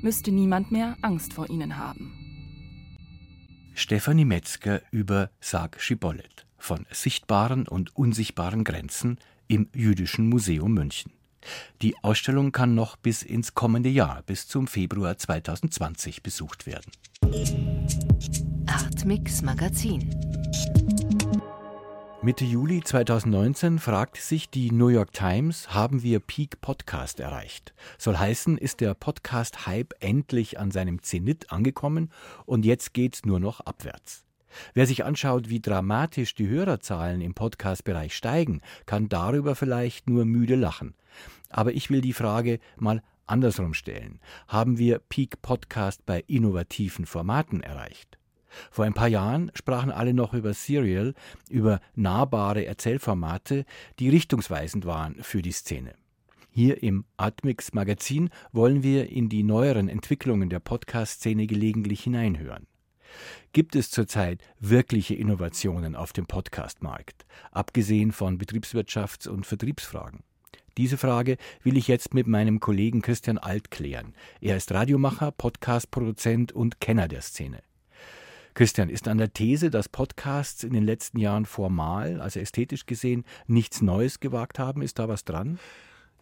müsste 0.00 0.32
niemand 0.32 0.70
mehr 0.72 0.96
Angst 1.02 1.34
vor 1.34 1.50
ihnen 1.50 1.76
haben. 1.76 2.12
Stefanie 3.74 4.24
Metzger 4.24 4.82
über 4.90 5.30
Sag 5.40 5.80
Schibollet 5.80 6.46
von 6.58 6.86
sichtbaren 6.90 7.66
und 7.66 7.96
unsichtbaren 7.96 8.64
Grenzen 8.64 9.18
im 9.48 9.68
Jüdischen 9.74 10.28
Museum 10.28 10.72
München. 10.74 11.12
Die 11.80 11.96
Ausstellung 12.02 12.52
kann 12.52 12.74
noch 12.74 12.96
bis 12.96 13.22
ins 13.22 13.54
kommende 13.54 13.88
Jahr, 13.88 14.22
bis 14.26 14.46
zum 14.46 14.66
Februar 14.66 15.16
2020 15.16 16.22
besucht 16.22 16.66
werden. 16.66 16.90
Artmix 18.66 19.40
Magazin 19.40 20.10
Mitte 22.22 22.44
Juli 22.44 22.82
2019 22.82 23.78
fragt 23.78 24.18
sich 24.18 24.50
die 24.50 24.72
New 24.72 24.88
York 24.88 25.10
Times, 25.14 25.72
haben 25.72 26.02
wir 26.02 26.20
Peak 26.20 26.60
Podcast 26.60 27.18
erreicht? 27.18 27.72
Soll 27.96 28.18
heißen, 28.18 28.58
ist 28.58 28.82
der 28.82 28.92
Podcast-Hype 28.92 29.94
endlich 30.00 30.58
an 30.58 30.70
seinem 30.70 31.02
Zenit 31.02 31.50
angekommen 31.50 32.12
und 32.44 32.66
jetzt 32.66 32.92
geht's 32.92 33.24
nur 33.24 33.40
noch 33.40 33.60
abwärts. 33.60 34.26
Wer 34.74 34.86
sich 34.86 35.02
anschaut, 35.02 35.48
wie 35.48 35.60
dramatisch 35.60 36.34
die 36.34 36.46
Hörerzahlen 36.46 37.22
im 37.22 37.32
Podcast-Bereich 37.32 38.14
steigen, 38.14 38.60
kann 38.84 39.08
darüber 39.08 39.54
vielleicht 39.54 40.06
nur 40.06 40.26
müde 40.26 40.56
lachen. 40.56 40.94
Aber 41.48 41.72
ich 41.72 41.88
will 41.88 42.02
die 42.02 42.12
Frage 42.12 42.58
mal 42.76 43.02
andersrum 43.26 43.72
stellen. 43.72 44.20
Haben 44.46 44.76
wir 44.76 44.98
Peak 44.98 45.40
Podcast 45.40 46.04
bei 46.04 46.22
innovativen 46.26 47.06
Formaten 47.06 47.62
erreicht? 47.62 48.19
Vor 48.70 48.84
ein 48.84 48.94
paar 48.94 49.08
Jahren 49.08 49.50
sprachen 49.54 49.90
alle 49.90 50.14
noch 50.14 50.34
über 50.34 50.54
Serial, 50.54 51.14
über 51.48 51.80
nahbare 51.94 52.64
Erzählformate, 52.66 53.64
die 53.98 54.08
richtungsweisend 54.08 54.86
waren 54.86 55.16
für 55.22 55.42
die 55.42 55.52
Szene. 55.52 55.94
Hier 56.52 56.82
im 56.82 57.04
Atmix 57.16 57.72
Magazin 57.74 58.28
wollen 58.52 58.82
wir 58.82 59.08
in 59.08 59.28
die 59.28 59.44
neueren 59.44 59.88
Entwicklungen 59.88 60.50
der 60.50 60.58
Podcast-Szene 60.58 61.46
gelegentlich 61.46 62.02
hineinhören. 62.02 62.66
Gibt 63.52 63.76
es 63.76 63.90
zurzeit 63.90 64.42
wirkliche 64.58 65.14
Innovationen 65.14 65.94
auf 65.94 66.12
dem 66.12 66.26
Podcast-Markt, 66.26 67.24
abgesehen 67.52 68.12
von 68.12 68.38
Betriebswirtschafts- 68.38 69.28
und 69.28 69.46
Vertriebsfragen? 69.46 70.24
Diese 70.76 70.96
Frage 70.96 71.36
will 71.62 71.76
ich 71.76 71.88
jetzt 71.88 72.14
mit 72.14 72.26
meinem 72.26 72.60
Kollegen 72.60 73.02
Christian 73.02 73.38
Alt 73.38 73.70
klären. 73.70 74.14
Er 74.40 74.56
ist 74.56 74.72
Radiomacher, 74.72 75.32
Podcast-Produzent 75.32 76.52
und 76.52 76.80
Kenner 76.80 77.08
der 77.08 77.22
Szene. 77.22 77.62
Christian, 78.54 78.88
ist 78.88 79.08
an 79.08 79.18
der 79.18 79.32
These, 79.32 79.70
dass 79.70 79.88
Podcasts 79.88 80.64
in 80.64 80.72
den 80.72 80.84
letzten 80.84 81.18
Jahren 81.18 81.46
formal, 81.46 82.20
also 82.20 82.40
ästhetisch 82.40 82.86
gesehen, 82.86 83.24
nichts 83.46 83.82
Neues 83.82 84.20
gewagt 84.20 84.58
haben, 84.58 84.82
ist 84.82 84.98
da 84.98 85.08
was 85.08 85.24
dran? 85.24 85.58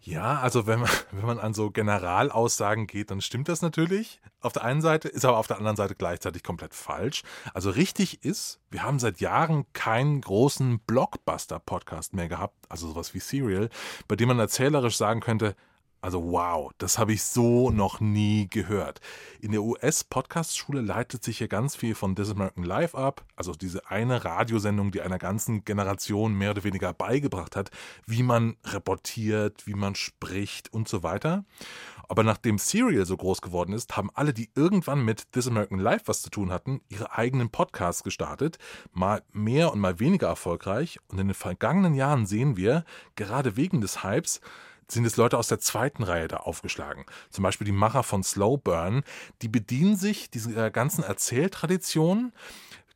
Ja, 0.02 0.38
also 0.40 0.66
wenn 0.66 0.80
man, 0.80 0.90
wenn 1.12 1.26
man 1.26 1.38
an 1.38 1.54
so 1.54 1.70
Generalaussagen 1.70 2.86
geht, 2.86 3.10
dann 3.10 3.20
stimmt 3.20 3.48
das 3.48 3.62
natürlich. 3.62 4.20
Auf 4.40 4.52
der 4.52 4.64
einen 4.64 4.80
Seite 4.80 5.08
ist 5.08 5.24
aber 5.24 5.38
auf 5.38 5.46
der 5.46 5.58
anderen 5.58 5.76
Seite 5.76 5.94
gleichzeitig 5.94 6.42
komplett 6.42 6.74
falsch. 6.74 7.22
Also 7.54 7.70
richtig 7.70 8.24
ist, 8.24 8.60
wir 8.70 8.82
haben 8.82 8.98
seit 8.98 9.20
Jahren 9.20 9.64
keinen 9.72 10.20
großen 10.20 10.80
Blockbuster-Podcast 10.80 12.14
mehr 12.14 12.28
gehabt, 12.28 12.54
also 12.68 12.88
sowas 12.88 13.14
wie 13.14 13.20
Serial, 13.20 13.70
bei 14.06 14.16
dem 14.16 14.28
man 14.28 14.38
erzählerisch 14.38 14.96
sagen 14.96 15.20
könnte, 15.20 15.56
also 16.00 16.32
wow, 16.32 16.70
das 16.78 16.98
habe 16.98 17.12
ich 17.12 17.22
so 17.24 17.70
noch 17.70 18.00
nie 18.00 18.48
gehört. 18.48 19.00
In 19.40 19.52
der 19.52 19.62
US-Podcast-Schule 19.62 20.80
leitet 20.80 21.24
sich 21.24 21.38
hier 21.38 21.48
ganz 21.48 21.74
viel 21.74 21.94
von 21.94 22.14
This 22.14 22.30
American 22.30 22.62
Life 22.62 22.96
ab, 22.96 23.24
also 23.34 23.52
diese 23.52 23.90
eine 23.90 24.24
Radiosendung, 24.24 24.92
die 24.92 25.00
einer 25.00 25.18
ganzen 25.18 25.64
Generation 25.64 26.34
mehr 26.34 26.52
oder 26.52 26.64
weniger 26.64 26.92
beigebracht 26.92 27.56
hat, 27.56 27.70
wie 28.06 28.22
man 28.22 28.56
reportiert, 28.64 29.66
wie 29.66 29.74
man 29.74 29.94
spricht 29.94 30.72
und 30.72 30.88
so 30.88 31.02
weiter. 31.02 31.44
Aber 32.08 32.22
nachdem 32.22 32.58
Serial 32.58 33.04
so 33.04 33.16
groß 33.16 33.42
geworden 33.42 33.72
ist, 33.72 33.96
haben 33.96 34.10
alle, 34.14 34.32
die 34.32 34.50
irgendwann 34.54 35.04
mit 35.04 35.30
This 35.32 35.46
American 35.46 35.78
Life 35.78 36.04
was 36.06 36.22
zu 36.22 36.30
tun 36.30 36.50
hatten, 36.50 36.80
ihre 36.88 37.12
eigenen 37.18 37.50
Podcasts 37.50 38.02
gestartet, 38.02 38.58
mal 38.92 39.22
mehr 39.32 39.72
und 39.72 39.80
mal 39.80 40.00
weniger 40.00 40.28
erfolgreich. 40.28 40.98
Und 41.08 41.18
in 41.18 41.28
den 41.28 41.34
vergangenen 41.34 41.94
Jahren 41.94 42.24
sehen 42.24 42.56
wir, 42.56 42.84
gerade 43.14 43.56
wegen 43.56 43.82
des 43.82 44.02
Hypes, 44.02 44.40
sind 44.90 45.04
es 45.04 45.16
Leute 45.16 45.38
aus 45.38 45.48
der 45.48 45.60
zweiten 45.60 46.02
Reihe 46.02 46.28
da 46.28 46.38
aufgeschlagen. 46.38 47.04
Zum 47.30 47.42
Beispiel 47.42 47.64
die 47.64 47.72
Macher 47.72 48.02
von 48.02 48.22
Slow 48.22 48.58
Burn, 48.58 49.02
die 49.42 49.48
bedienen 49.48 49.96
sich 49.96 50.30
dieser 50.30 50.70
ganzen 50.70 51.04
Erzähltradition, 51.04 52.32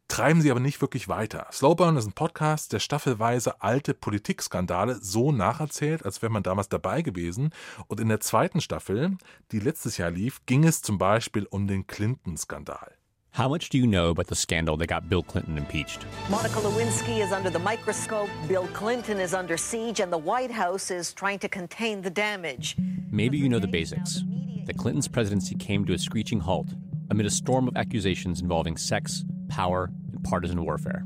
treiben 0.09 0.43
sie 0.43 0.51
aber 0.51 0.61
nicht 0.61 0.83
wirklich 0.83 1.09
weiter. 1.09 1.47
Slow 1.53 1.75
Burn 1.75 1.97
ist 1.97 2.07
ein 2.07 2.13
Podcast, 2.13 2.73
der 2.75 2.81
staffelweise 2.81 3.63
alte 3.63 3.95
Politikskandale 3.95 4.99
so 5.01 5.33
nacherzählt, 5.33 6.05
als 6.05 6.21
wäre 6.21 6.31
man 6.31 6.43
damals 6.43 6.69
dabei 6.69 7.01
gewesen. 7.01 7.51
Und 7.87 7.99
in 7.99 8.09
der 8.09 8.21
zweiten 8.21 8.61
Staffel, 8.61 9.17
die 9.53 9.59
letztes 9.59 9.97
Jahr 9.97 10.11
lief, 10.11 10.45
ging 10.45 10.65
es 10.65 10.83
zum 10.83 10.99
Beispiel 10.99 11.47
um 11.47 11.67
den 11.67 11.87
Clinton-Skandal. 11.87 12.93
How 13.33 13.49
much 13.49 13.71
do 13.71 13.79
you 13.79 13.87
know 13.87 14.11
about 14.11 14.27
the 14.27 14.35
scandal 14.35 14.77
that 14.77 14.89
got 14.89 15.09
Bill 15.09 15.23
Clinton 15.23 15.57
impeached? 15.57 16.05
Monica 16.29 16.61
Lewinsky 16.61 17.23
is 17.23 17.33
under 17.33 17.49
the 17.49 17.59
microscope, 17.59 18.29
Bill 18.47 18.67
Clinton 18.75 19.19
is 19.19 19.33
under 19.33 19.57
siege, 19.57 20.01
and 20.01 20.13
the 20.13 20.19
White 20.19 20.51
House 20.51 20.91
is 20.91 21.15
trying 21.15 21.39
to 21.39 21.49
contain 21.49 22.03
the 22.03 22.11
damage. 22.11 22.77
Maybe 23.11 23.39
you 23.39 23.49
know 23.49 23.59
the 23.59 23.67
basics. 23.67 24.23
The 24.67 24.75
Clintons' 24.75 25.09
presidency 25.09 25.55
came 25.55 25.87
to 25.87 25.95
a 25.95 25.99
screeching 25.99 26.41
halt 26.41 26.75
amid 27.11 27.25
a 27.25 27.31
storm 27.31 27.69
of 27.69 27.75
accusations 27.75 28.43
involving 28.43 28.77
sex, 28.77 29.25
power, 29.49 29.91
and 30.13 30.23
partisan 30.25 30.63
warfare. 30.63 31.03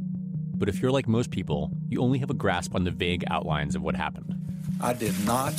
But 0.56 0.68
if 0.68 0.83
you're 0.83 0.90
like 0.90 1.06
most 1.06 1.30
people, 1.30 1.71
you 1.88 2.00
only 2.00 2.18
have 2.18 2.30
a 2.30 2.35
grasp 2.35 2.75
on 2.75 2.83
the 2.83 2.90
vague 2.90 3.23
outlines 3.30 3.76
of 3.76 3.83
what 3.83 3.95
happened. 3.95 4.35
I 4.83 4.92
did 4.92 5.14
not 5.25 5.54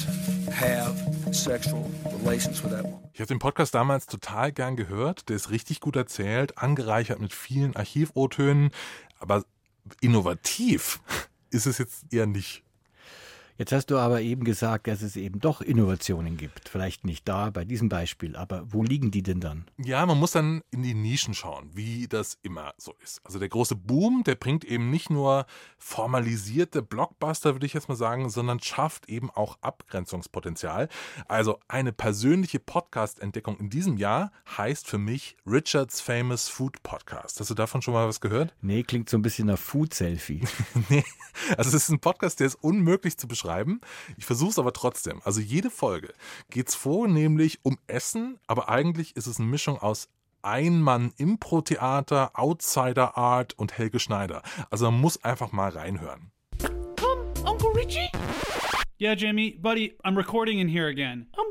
have 0.51 0.95
sexual 1.33 1.89
relations 2.23 2.63
with 2.63 2.71
that 2.71 2.83
woman. 2.83 2.99
Ich 3.13 3.19
habe 3.19 3.27
den 3.27 3.39
Podcast 3.39 3.73
damals 3.73 4.05
total 4.05 4.51
gern 4.51 4.75
gehört. 4.75 5.29
Der 5.29 5.35
ist 5.35 5.49
richtig 5.49 5.81
gut 5.81 5.95
erzählt, 5.95 6.57
angereichert 6.57 7.19
mit 7.19 7.33
vielen 7.33 7.75
Archiv-O-Tönen, 7.75 8.69
aber 9.19 9.43
innovativ 10.01 10.99
ist 11.49 11.65
es 11.65 11.79
jetzt 11.79 12.13
eher 12.13 12.27
nicht. 12.27 12.63
Jetzt 13.59 13.71
hast 13.71 13.87
du 13.87 13.97
aber 13.97 14.21
eben 14.21 14.43
gesagt, 14.43 14.85
dass 14.85 15.01
es 15.01 15.15
eben 15.15 15.39
doch 15.39 15.61
Innovationen 15.61 16.37
gibt. 16.37 16.69
Vielleicht 16.69 17.05
nicht 17.05 17.27
da 17.27 17.49
bei 17.49 17.65
diesem 17.65 17.89
Beispiel, 17.89 18.35
aber 18.35 18.71
wo 18.71 18.83
liegen 18.83 19.09
die 19.09 19.23
denn 19.23 19.39
dann? 19.39 19.65
Ja, 19.79 20.05
man 20.05 20.19
muss 20.19 20.33
dann 20.33 20.61
in 20.69 20.83
die 20.83 20.93
Nischen 20.93 21.33
schauen, 21.33 21.71
wie 21.73 22.07
das 22.07 22.37
immer 22.43 22.75
so 22.77 22.93
ist. 23.03 23.19
Also 23.23 23.39
der 23.39 23.49
große 23.49 23.75
Boom, 23.75 24.23
der 24.23 24.35
bringt 24.35 24.63
eben 24.63 24.91
nicht 24.91 25.09
nur 25.09 25.47
formalisierte 25.79 26.83
Blockbuster, 26.83 27.55
würde 27.55 27.65
ich 27.65 27.73
jetzt 27.73 27.89
mal 27.89 27.95
sagen, 27.95 28.29
sondern 28.29 28.59
schafft 28.59 29.09
eben 29.09 29.31
auch 29.31 29.57
Abgrenzungspotenzial. 29.61 30.87
Also 31.27 31.57
eine 31.67 31.93
persönliche 31.93 32.59
Podcast-Entdeckung 32.59 33.57
in 33.57 33.71
diesem 33.71 33.97
Jahr 33.97 34.31
heißt 34.55 34.85
für 34.87 34.99
mich 34.99 35.35
Richards 35.47 35.99
Famous 35.99 36.47
Food 36.47 36.83
Podcast. 36.83 37.39
Hast 37.39 37.49
du 37.49 37.55
davon 37.55 37.81
schon 37.81 37.95
mal 37.95 38.07
was 38.07 38.21
gehört? 38.21 38.53
Nee, 38.61 38.83
klingt 38.83 39.09
so 39.09 39.17
ein 39.17 39.23
bisschen 39.23 39.47
nach 39.47 39.57
Food-Selfie. 39.57 40.41
nee, 40.89 41.03
also 41.57 41.69
es 41.69 41.85
ist 41.85 41.89
ein 41.89 41.99
Podcast, 41.99 42.39
der 42.39 42.45
ist 42.45 42.55
unmöglich 42.61 43.17
zu 43.17 43.27
beschreiben 43.27 43.46
schreiben. 43.47 43.79
Ich 44.17 44.25
versuche 44.25 44.51
es 44.51 44.59
aber 44.59 44.73
trotzdem. 44.73 45.21
Also 45.23 45.39
jede 45.39 45.69
Folge 45.69 46.13
geht 46.49 46.67
es 46.67 46.75
vornehmlich 46.75 47.59
um 47.63 47.77
Essen, 47.87 48.39
aber 48.45 48.67
eigentlich 48.67 49.15
ist 49.15 49.27
es 49.27 49.39
eine 49.39 49.47
Mischung 49.47 49.77
aus 49.79 50.09
Ein-Mann-Impro-Theater, 50.41 52.31
Outsider-Art 52.33 53.53
und 53.57 53.77
Helge 53.77 53.99
Schneider. 53.99 54.41
Also 54.69 54.91
man 54.91 54.99
muss 54.99 55.23
einfach 55.23 55.53
mal 55.53 55.69
reinhören. 55.69 56.31
Um, 56.61 57.49
Uncle 57.49 57.69
Richie? 57.73 58.11
Yeah, 58.99 59.13
Jimmy, 59.13 59.57
buddy, 59.61 59.95
I'm 60.03 60.17
recording 60.17 60.59
in 60.59 60.67
here 60.67 60.89
again. 60.89 61.27
Um, 61.37 61.45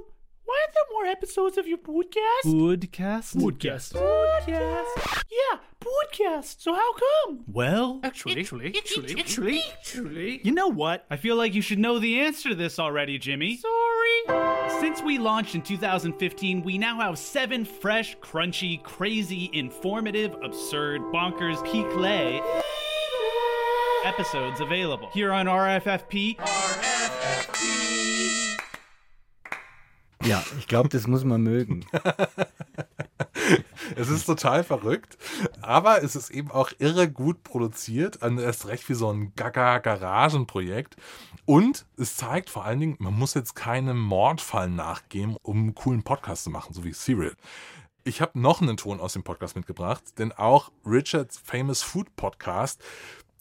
why 0.46 0.56
aren't 0.62 0.74
there 0.74 0.84
more 0.92 1.06
episodes 1.06 1.58
of 1.58 1.66
your 1.66 1.78
podcast? 1.78 2.44
Podcast? 2.44 3.36
Podcast. 3.36 3.92
Podcast. 3.94 5.22
Yeah, 5.30 5.58
podcast. 5.80 6.60
So 6.60 6.72
how 6.72 6.92
come? 6.94 7.44
Well, 7.48 8.00
actually, 8.04 8.40
actually, 8.40 8.74
actually, 8.76 9.18
actually, 9.18 9.62
actually, 9.78 10.40
you 10.44 10.52
know 10.52 10.68
what? 10.68 11.04
I 11.10 11.16
feel 11.16 11.36
like 11.36 11.52
you 11.54 11.62
should 11.62 11.80
know 11.80 11.98
the 11.98 12.20
answer 12.20 12.50
to 12.50 12.54
this 12.54 12.78
already, 12.78 13.18
Jimmy. 13.18 13.56
Sorry. 13.56 14.80
Since 14.80 15.02
we 15.02 15.18
launched 15.18 15.54
in 15.54 15.62
2015, 15.62 16.62
we 16.62 16.78
now 16.78 17.00
have 17.00 17.18
seven 17.18 17.64
fresh, 17.64 18.16
crunchy, 18.18 18.82
crazy, 18.82 19.50
informative, 19.52 20.34
absurd, 20.42 21.00
bonkers, 21.12 21.56
piqué 21.66 22.40
episodes 24.04 24.60
available 24.60 25.08
here 25.12 25.32
on 25.32 25.46
RFFP. 25.46 26.36
RFFP. 26.36 28.05
Ja, 30.26 30.42
ich 30.58 30.66
glaube, 30.66 30.88
das 30.88 31.06
muss 31.06 31.24
man 31.24 31.42
mögen. 31.42 31.86
es 33.96 34.08
ist 34.08 34.26
total 34.26 34.64
verrückt, 34.64 35.16
aber 35.62 36.02
es 36.02 36.16
ist 36.16 36.30
eben 36.30 36.50
auch 36.50 36.72
irre 36.78 37.08
gut 37.08 37.44
produziert, 37.44 38.18
erst 38.22 38.66
recht 38.66 38.88
wie 38.88 38.94
so 38.94 39.12
ein 39.12 39.32
Gaga-Garagenprojekt. 39.36 40.96
Und 41.44 41.86
es 41.96 42.16
zeigt 42.16 42.50
vor 42.50 42.64
allen 42.64 42.80
Dingen, 42.80 42.96
man 42.98 43.16
muss 43.16 43.34
jetzt 43.34 43.54
keinem 43.54 44.00
Mordfall 44.00 44.68
nachgeben, 44.68 45.36
um 45.42 45.58
einen 45.58 45.74
coolen 45.76 46.02
Podcast 46.02 46.42
zu 46.42 46.50
machen, 46.50 46.74
so 46.74 46.82
wie 46.82 46.92
Serial. 46.92 47.36
Ich 48.02 48.20
habe 48.20 48.40
noch 48.40 48.60
einen 48.60 48.76
Ton 48.76 49.00
aus 49.00 49.12
dem 49.12 49.22
Podcast 49.22 49.54
mitgebracht, 49.54 50.02
denn 50.18 50.32
auch 50.32 50.72
Richards 50.84 51.38
Famous 51.38 51.82
Food 51.82 52.16
Podcast 52.16 52.82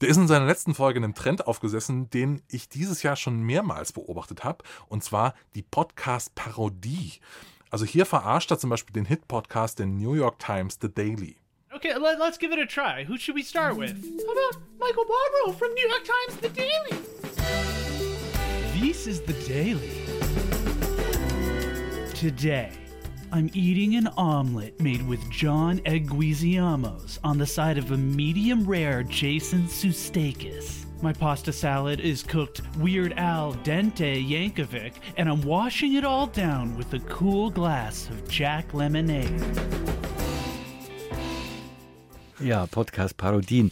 der 0.02 0.10
ist 0.10 0.18
in 0.18 0.28
seiner 0.28 0.46
letzten 0.46 0.74
Folge 0.74 1.00
einem 1.00 1.16
Trend 1.16 1.48
aufgesessen, 1.48 2.10
den 2.10 2.42
ich 2.50 2.70
dieses 2.70 3.04
Jahr 3.04 3.16
schon 3.16 3.42
mehrmals 3.42 3.94
beobachtet 3.94 4.44
habe, 4.44 4.64
und 4.88 5.04
zwar 5.04 5.34
die 5.56 5.62
Podcast-Parodie. 5.62 7.20
Also 7.70 7.86
hier 7.86 8.06
verarscht 8.06 8.52
er 8.52 8.60
zum 8.60 8.70
Beispiel 8.70 8.94
den 8.94 9.06
Hit-Podcast 9.06 9.80
der 9.80 9.86
New 9.86 10.14
York 10.14 10.40
Times, 10.40 10.78
The 10.82 10.94
Daily. 10.94 11.38
Okay, 11.74 11.94
let, 11.94 12.20
us 12.22 12.40
give 12.40 12.54
it 12.54 12.60
a 12.60 12.66
try. 12.66 13.06
Who 13.06 13.18
should 13.18 13.36
we 13.36 13.44
start 13.44 13.78
with? 13.78 13.92
How 13.92 14.32
about 14.32 14.62
Michael 14.80 15.06
Barbaro 15.06 15.58
from 15.58 15.74
New 15.74 15.88
York 15.90 16.06
Times, 16.06 16.40
The 16.42 16.50
Daily? 16.50 16.96
This 18.80 19.08
is 19.08 19.22
The 19.22 19.34
Daily. 19.46 20.06
Today. 22.14 22.85
I'm 23.36 23.52
eating 23.54 23.98
an 23.98 24.08
omelet 24.16 24.80
made 24.80 25.06
with 25.06 25.30
John 25.30 25.80
Eguiziamos 25.80 27.20
on 27.22 27.38
the 27.38 27.46
side 27.46 27.78
of 27.78 27.92
a 27.92 27.98
medium 27.98 28.66
rare 28.66 29.04
Jason 29.04 29.64
Sustakis. 29.64 30.86
My 31.02 31.12
pasta 31.12 31.52
salad 31.52 32.00
is 32.00 32.24
cooked 32.24 32.62
Weird 32.78 33.12
Al 33.18 33.54
Dente 33.56 34.26
Yankovic, 34.26 34.94
and 35.18 35.28
I'm 35.28 35.42
washing 35.42 35.96
it 35.96 36.06
all 36.06 36.28
down 36.28 36.78
with 36.78 36.94
a 36.94 37.00
cool 37.10 37.50
glass 37.50 38.08
of 38.08 38.26
Jack 38.30 38.74
Lemonade. 38.74 39.44
Ja, 42.40 42.66
Podcast-Parodien. 42.68 43.70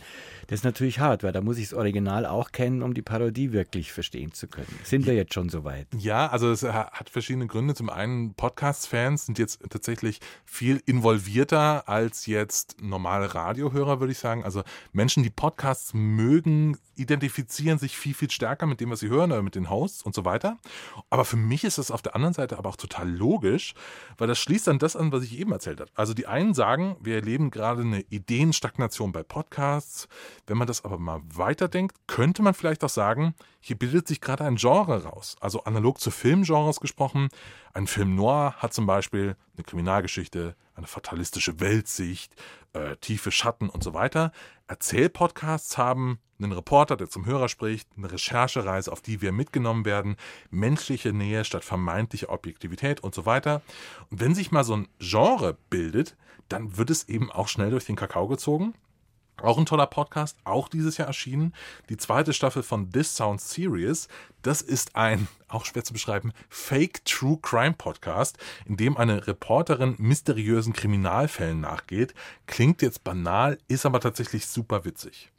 Das 0.47 0.59
ist 0.59 0.63
natürlich 0.63 0.99
hart, 0.99 1.23
weil 1.23 1.31
da 1.31 1.41
muss 1.41 1.57
ich 1.57 1.69
das 1.69 1.77
Original 1.77 2.25
auch 2.25 2.51
kennen, 2.51 2.81
um 2.81 2.93
die 2.93 3.01
Parodie 3.01 3.51
wirklich 3.51 3.91
verstehen 3.91 4.33
zu 4.33 4.47
können. 4.47 4.67
Sind 4.83 5.05
wir 5.05 5.13
jetzt 5.13 5.33
schon 5.33 5.49
so 5.49 5.63
weit? 5.63 5.87
Ja, 5.97 6.27
also 6.27 6.51
es 6.51 6.63
hat 6.63 7.09
verschiedene 7.09 7.47
Gründe. 7.47 7.75
Zum 7.75 7.89
einen, 7.89 8.33
Podcast-Fans 8.33 9.25
sind 9.25 9.39
jetzt 9.39 9.61
tatsächlich 9.69 10.19
viel 10.45 10.81
involvierter 10.85 11.87
als 11.87 12.25
jetzt 12.25 12.81
normale 12.81 13.33
Radiohörer, 13.33 13.99
würde 13.99 14.11
ich 14.11 14.19
sagen. 14.19 14.43
Also 14.43 14.63
Menschen, 14.91 15.23
die 15.23 15.29
Podcasts 15.29 15.93
mögen, 15.93 16.77
identifizieren 16.95 17.79
sich 17.79 17.97
viel, 17.97 18.13
viel 18.13 18.29
stärker 18.29 18.65
mit 18.65 18.79
dem, 18.79 18.89
was 18.89 18.99
sie 18.99 19.09
hören 19.09 19.31
oder 19.31 19.41
mit 19.41 19.55
den 19.55 19.69
Hosts 19.69 20.03
und 20.03 20.13
so 20.13 20.25
weiter. 20.25 20.57
Aber 21.09 21.25
für 21.25 21.37
mich 21.37 21.63
ist 21.63 21.77
das 21.77 21.91
auf 21.91 22.01
der 22.01 22.15
anderen 22.15 22.33
Seite 22.33 22.57
aber 22.57 22.69
auch 22.69 22.75
total 22.75 23.09
logisch, 23.09 23.73
weil 24.17 24.27
das 24.27 24.39
schließt 24.39 24.67
dann 24.67 24.79
das 24.79 24.95
an, 24.95 25.11
was 25.11 25.23
ich 25.23 25.37
eben 25.37 25.51
erzählt 25.51 25.79
habe. 25.79 25.91
Also 25.95 26.13
die 26.13 26.27
einen 26.27 26.53
sagen, 26.53 26.95
wir 27.01 27.15
erleben 27.15 27.51
gerade 27.51 27.81
eine 27.81 28.01
Ideenstagnation 28.01 29.11
bei 29.11 29.23
Podcasts. 29.23 30.07
Wenn 30.47 30.57
man 30.57 30.67
das 30.67 30.85
aber 30.85 30.97
mal 30.97 31.21
weiterdenkt, 31.33 31.95
könnte 32.07 32.41
man 32.41 32.53
vielleicht 32.53 32.83
auch 32.83 32.89
sagen, 32.89 33.35
hier 33.59 33.77
bildet 33.77 34.07
sich 34.07 34.19
gerade 34.19 34.43
ein 34.43 34.57
Genre 34.57 35.03
raus. 35.03 35.37
Also 35.39 35.63
analog 35.63 35.99
zu 35.99 36.11
Filmgenres 36.11 36.79
gesprochen. 36.79 37.29
Ein 37.73 37.87
Film 37.87 38.15
noir 38.15 38.53
hat 38.57 38.71
zum 38.73 38.85
Beispiel 38.85 39.35
eine 39.55 39.63
Kriminalgeschichte, 39.63 40.55
eine 40.75 40.85
fatalistische 40.85 41.59
Weltsicht, 41.59 42.35
äh, 42.73 42.97
tiefe 42.97 43.31
Schatten 43.31 43.67
und 43.67 43.83
so 43.83 43.95
weiter. 43.95 44.31
Erzählpodcasts 44.67 45.77
haben 45.77 46.19
einen 46.39 46.51
Reporter, 46.51 46.95
der 46.97 47.09
zum 47.09 47.25
Hörer 47.25 47.49
spricht, 47.49 47.89
eine 47.97 48.11
Recherchereise, 48.11 48.91
auf 48.91 49.01
die 49.01 49.21
wir 49.21 49.31
mitgenommen 49.31 49.85
werden, 49.85 50.17
menschliche 50.51 51.13
Nähe 51.13 51.45
statt 51.45 51.63
vermeintlicher 51.63 52.29
Objektivität 52.29 52.99
und 52.99 53.15
so 53.15 53.25
weiter. 53.25 53.63
Und 54.11 54.19
wenn 54.19 54.35
sich 54.35 54.51
mal 54.51 54.63
so 54.63 54.75
ein 54.75 54.87
Genre 54.99 55.57
bildet, 55.71 56.15
dann 56.49 56.77
wird 56.77 56.91
es 56.91 57.09
eben 57.09 57.31
auch 57.31 57.47
schnell 57.47 57.71
durch 57.71 57.85
den 57.85 57.95
Kakao 57.95 58.27
gezogen. 58.27 58.75
Auch 59.41 59.57
ein 59.57 59.65
toller 59.65 59.87
Podcast, 59.87 60.37
auch 60.43 60.69
dieses 60.69 60.97
Jahr 60.97 61.07
erschienen. 61.07 61.53
Die 61.89 61.97
zweite 61.97 62.33
Staffel 62.33 62.63
von 62.63 62.91
This 62.91 63.15
Sounds 63.15 63.53
Serious. 63.53 64.07
Das 64.41 64.61
ist 64.61 64.95
ein, 64.95 65.27
auch 65.47 65.65
schwer 65.65 65.83
zu 65.83 65.93
beschreiben, 65.93 66.31
Fake 66.49 67.03
True 67.05 67.39
Crime 67.41 67.73
Podcast, 67.73 68.37
in 68.65 68.77
dem 68.77 68.95
eine 68.97 69.27
Reporterin 69.27 69.95
mysteriösen 69.97 70.73
Kriminalfällen 70.73 71.59
nachgeht. 71.61 72.13
Klingt 72.45 72.81
jetzt 72.81 73.03
banal, 73.03 73.57
ist 73.67 73.85
aber 73.85 73.99
tatsächlich 73.99 74.45
super 74.47 74.85
witzig. 74.85 75.31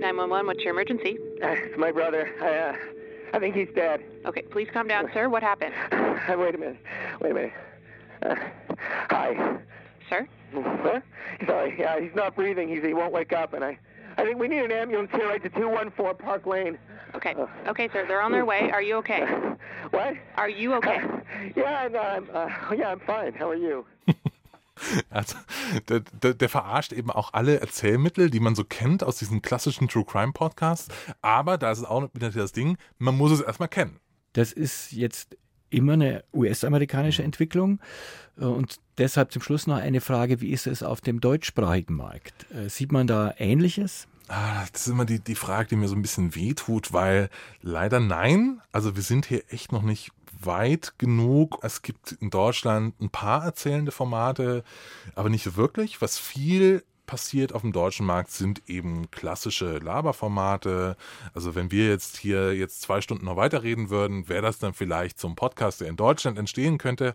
911, 0.00 0.46
what's 0.46 0.64
your 0.64 0.70
emergency? 0.72 1.16
Uh, 1.42 1.48
it's 1.50 1.78
my 1.78 1.92
brother. 1.92 2.28
I, 2.42 2.70
uh, 2.70 2.76
I 3.34 3.38
think 3.38 3.54
he's 3.54 3.68
dead. 3.74 4.00
Okay, 4.26 4.42
please 4.50 4.68
calm 4.72 4.88
down, 4.88 5.08
sir. 5.14 5.28
What 5.28 5.42
happened? 5.44 5.72
Uh, 5.92 6.36
wait 6.38 6.54
a 6.54 6.58
minute. 6.58 6.78
Wait 7.20 7.30
a 7.30 7.34
minute. 7.34 7.52
Uh, 8.20 8.34
hi. 9.10 9.58
Sir? 10.12 10.28
Huh? 10.54 11.00
Sorry, 11.46 11.74
yeah, 11.78 11.98
he's 11.98 12.14
not 12.14 12.36
breathing. 12.36 12.68
He's, 12.68 12.82
he 12.82 12.92
won't 12.92 13.12
wake 13.12 13.32
up, 13.32 13.54
and 13.54 13.64
I, 13.64 13.78
I 14.18 14.24
think 14.24 14.38
we 14.38 14.48
need 14.48 14.62
an 14.62 14.72
ambulance 14.72 15.10
here 15.12 15.26
right 15.26 15.42
to 15.42 15.48
214 15.48 16.14
Park 16.18 16.44
Lane. 16.44 16.76
Okay. 17.14 17.34
Okay, 17.66 17.88
sir. 17.90 18.04
They're 18.06 18.20
on 18.20 18.32
their 18.32 18.44
way. 18.44 18.70
Are 18.70 18.82
you 18.82 18.96
okay? 18.96 19.24
What? 19.90 20.14
Are 20.36 20.50
you 20.50 20.74
okay? 20.74 21.00
yeah, 21.56 21.88
no, 21.90 22.00
I'm, 22.00 22.28
uh, 22.34 22.74
yeah, 22.74 22.90
I'm 22.92 23.00
fine. 23.00 23.32
How 23.32 23.48
are 23.48 23.56
you? 23.56 23.86
Also, 25.10 25.36
der, 25.88 26.00
der, 26.00 26.34
der, 26.34 26.48
verarscht 26.48 26.92
eben 26.92 27.10
auch 27.10 27.32
alle 27.32 27.60
Erzählmittel, 27.60 28.30
die 28.30 28.40
man 28.40 28.54
so 28.54 28.64
kennt 28.64 29.04
aus 29.04 29.16
diesen 29.16 29.40
klassischen 29.40 29.88
True 29.88 30.04
Crime 30.04 30.32
Podcasts. 30.32 30.88
Aber 31.22 31.56
da 31.56 31.70
ist 31.70 31.78
es 31.78 31.84
auch 31.84 32.08
wieder 32.12 32.30
das 32.30 32.52
Ding, 32.52 32.76
man 32.98 33.16
muss 33.16 33.30
es 33.30 33.40
erstmal 33.40 33.68
kennen. 33.68 34.00
Das 34.32 34.52
ist 34.52 34.92
jetzt 34.92 35.36
immer 35.72 35.94
eine 35.94 36.24
US-amerikanische 36.32 37.22
Entwicklung. 37.22 37.80
Und 38.36 38.76
deshalb 38.98 39.32
zum 39.32 39.42
Schluss 39.42 39.66
noch 39.66 39.76
eine 39.76 40.00
Frage, 40.00 40.40
wie 40.40 40.50
ist 40.50 40.66
es 40.66 40.82
auf 40.82 41.00
dem 41.00 41.20
deutschsprachigen 41.20 41.94
Markt? 41.94 42.46
Äh, 42.52 42.68
sieht 42.68 42.92
man 42.92 43.06
da 43.06 43.34
Ähnliches? 43.36 44.08
Ah, 44.28 44.64
das 44.72 44.86
ist 44.86 44.92
immer 44.92 45.04
die, 45.04 45.18
die 45.18 45.34
Frage, 45.34 45.70
die 45.70 45.76
mir 45.76 45.88
so 45.88 45.94
ein 45.94 46.02
bisschen 46.02 46.34
wehtut, 46.34 46.92
weil 46.92 47.28
leider 47.60 48.00
nein. 48.00 48.62
Also 48.72 48.96
wir 48.96 49.02
sind 49.02 49.26
hier 49.26 49.42
echt 49.48 49.72
noch 49.72 49.82
nicht 49.82 50.12
weit 50.40 50.94
genug. 50.98 51.58
Es 51.62 51.82
gibt 51.82 52.12
in 52.12 52.30
Deutschland 52.30 52.98
ein 53.00 53.10
paar 53.10 53.44
erzählende 53.44 53.92
Formate, 53.92 54.64
aber 55.14 55.28
nicht 55.28 55.56
wirklich. 55.56 56.00
Was 56.00 56.18
viel 56.18 56.84
passiert 57.06 57.52
auf 57.52 57.62
dem 57.62 57.72
deutschen 57.72 58.06
Markt, 58.06 58.30
sind 58.30 58.68
eben 58.68 59.10
klassische 59.10 59.78
Laberformate. 59.78 60.96
Also 61.34 61.54
wenn 61.54 61.70
wir 61.70 61.88
jetzt 61.88 62.16
hier 62.16 62.54
jetzt 62.54 62.82
zwei 62.82 63.00
Stunden 63.00 63.24
noch 63.24 63.36
weiterreden 63.36 63.90
würden, 63.90 64.28
wäre 64.28 64.42
das 64.42 64.58
dann 64.58 64.74
vielleicht 64.74 65.18
zum 65.18 65.36
Podcast, 65.36 65.80
der 65.80 65.88
in 65.88 65.96
Deutschland 65.96 66.38
entstehen 66.38 66.78
könnte. 66.78 67.14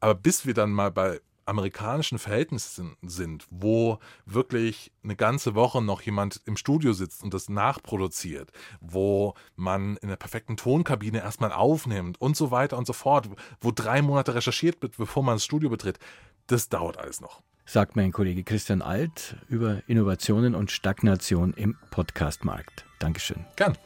Aber 0.00 0.14
bis 0.14 0.46
wir 0.46 0.54
dann 0.54 0.72
mal 0.72 0.90
bei 0.90 1.20
amerikanischen 1.48 2.18
Verhältnissen 2.18 2.96
sind, 3.02 3.46
wo 3.50 3.98
wirklich 4.26 4.92
eine 5.02 5.16
ganze 5.16 5.54
Woche 5.54 5.80
noch 5.80 6.02
jemand 6.02 6.42
im 6.44 6.56
Studio 6.56 6.92
sitzt 6.92 7.24
und 7.24 7.32
das 7.32 7.48
nachproduziert, 7.48 8.52
wo 8.80 9.34
man 9.56 9.96
in 9.96 10.08
der 10.08 10.16
perfekten 10.16 10.58
Tonkabine 10.58 11.20
erstmal 11.20 11.52
aufnimmt 11.52 12.20
und 12.20 12.36
so 12.36 12.50
weiter 12.50 12.76
und 12.76 12.86
so 12.86 12.92
fort, 12.92 13.30
wo 13.60 13.70
drei 13.70 14.02
Monate 14.02 14.34
recherchiert 14.34 14.82
wird, 14.82 14.98
bevor 14.98 15.22
man 15.22 15.36
das 15.36 15.44
Studio 15.44 15.70
betritt, 15.70 15.98
das 16.46 16.68
dauert 16.68 16.98
alles 16.98 17.20
noch. 17.20 17.42
Sagt 17.70 17.96
mein 17.96 18.12
Kollege 18.12 18.44
Christian 18.44 18.80
Alt 18.80 19.36
über 19.46 19.82
Innovationen 19.88 20.54
und 20.54 20.70
Stagnation 20.70 21.52
im 21.52 21.76
Podcastmarkt. 21.90 22.86
Dankeschön. 22.98 23.44
Gern. 23.56 23.76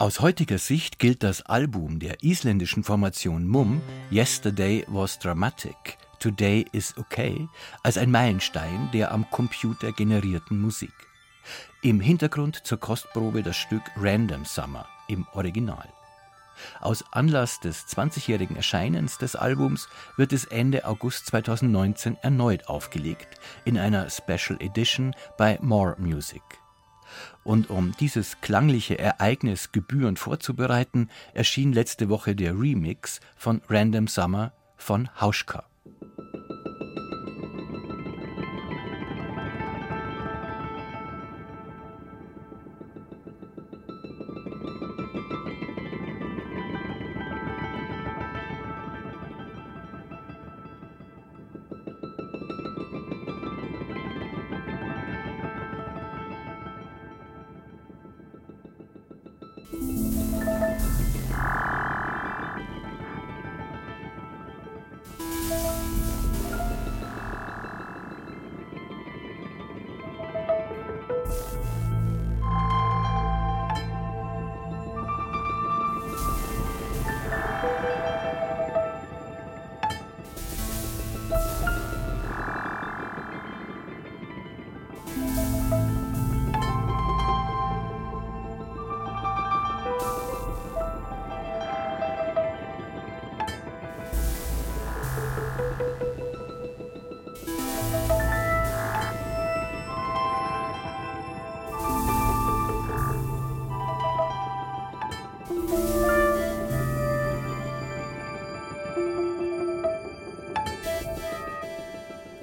Aus 0.00 0.18
heutiger 0.18 0.58
Sicht 0.58 0.98
gilt 0.98 1.22
das 1.22 1.42
Album 1.42 2.00
der 2.00 2.24
isländischen 2.24 2.82
Formation 2.82 3.46
Mum 3.46 3.80
Yesterday 4.10 4.84
was 4.88 5.20
dramatic, 5.20 5.98
Today 6.20 6.66
is 6.72 6.94
okay 6.98 7.48
als 7.82 7.96
ein 7.96 8.10
Meilenstein 8.10 8.90
der 8.92 9.10
am 9.10 9.30
Computer 9.30 9.90
generierten 9.90 10.60
Musik. 10.60 10.92
Im 11.80 11.98
Hintergrund 11.98 12.56
zur 12.66 12.78
Kostprobe 12.78 13.42
das 13.42 13.56
Stück 13.56 13.82
Random 13.96 14.44
Summer 14.44 14.86
im 15.08 15.26
Original. 15.32 15.88
Aus 16.82 17.02
Anlass 17.10 17.58
des 17.60 17.86
20-jährigen 17.86 18.54
Erscheinens 18.54 19.16
des 19.16 19.34
Albums 19.34 19.88
wird 20.18 20.34
es 20.34 20.44
Ende 20.44 20.84
August 20.84 21.24
2019 21.28 22.18
erneut 22.20 22.68
aufgelegt 22.68 23.40
in 23.64 23.78
einer 23.78 24.10
Special 24.10 24.60
Edition 24.60 25.16
bei 25.38 25.58
More 25.62 25.96
Music. 25.98 26.42
Und 27.44 27.70
um 27.70 27.94
dieses 27.98 28.42
klangliche 28.42 28.98
Ereignis 28.98 29.72
gebührend 29.72 30.18
vorzubereiten, 30.18 31.08
erschien 31.32 31.72
letzte 31.72 32.10
Woche 32.10 32.36
der 32.36 32.52
Remix 32.52 33.20
von 33.36 33.62
Random 33.70 34.06
Summer 34.06 34.52
von 34.76 35.08
Hauschka. 35.18 35.69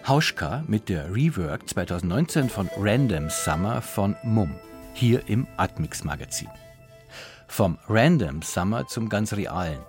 Hauschka 0.07 0.63
mit 0.69 0.87
der 0.87 1.13
Rework 1.13 1.67
2019 1.67 2.47
von 2.47 2.69
Random 2.77 3.29
Summer 3.29 3.81
von 3.81 4.15
Mum, 4.23 4.55
hier 4.93 5.27
im 5.27 5.45
Atmix 5.57 6.05
Magazin. 6.05 6.47
Vom 7.49 7.77
Random 7.89 8.41
Summer 8.41 8.87
zum 8.87 9.09
ganz 9.09 9.33
realen. 9.33 9.79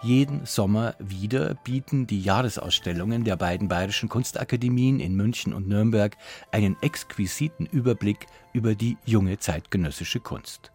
Jeden 0.00 0.46
Sommer 0.46 0.94
wieder 0.98 1.52
bieten 1.64 2.06
die 2.06 2.22
Jahresausstellungen 2.22 3.24
der 3.24 3.36
beiden 3.36 3.68
bayerischen 3.68 4.08
Kunstakademien 4.08 5.00
in 5.00 5.14
München 5.14 5.52
und 5.52 5.68
Nürnberg 5.68 6.16
einen 6.50 6.78
exquisiten 6.80 7.66
Überblick 7.66 8.24
über 8.54 8.74
die 8.74 8.96
junge 9.04 9.38
zeitgenössische 9.38 10.20
Kunst. 10.20 10.72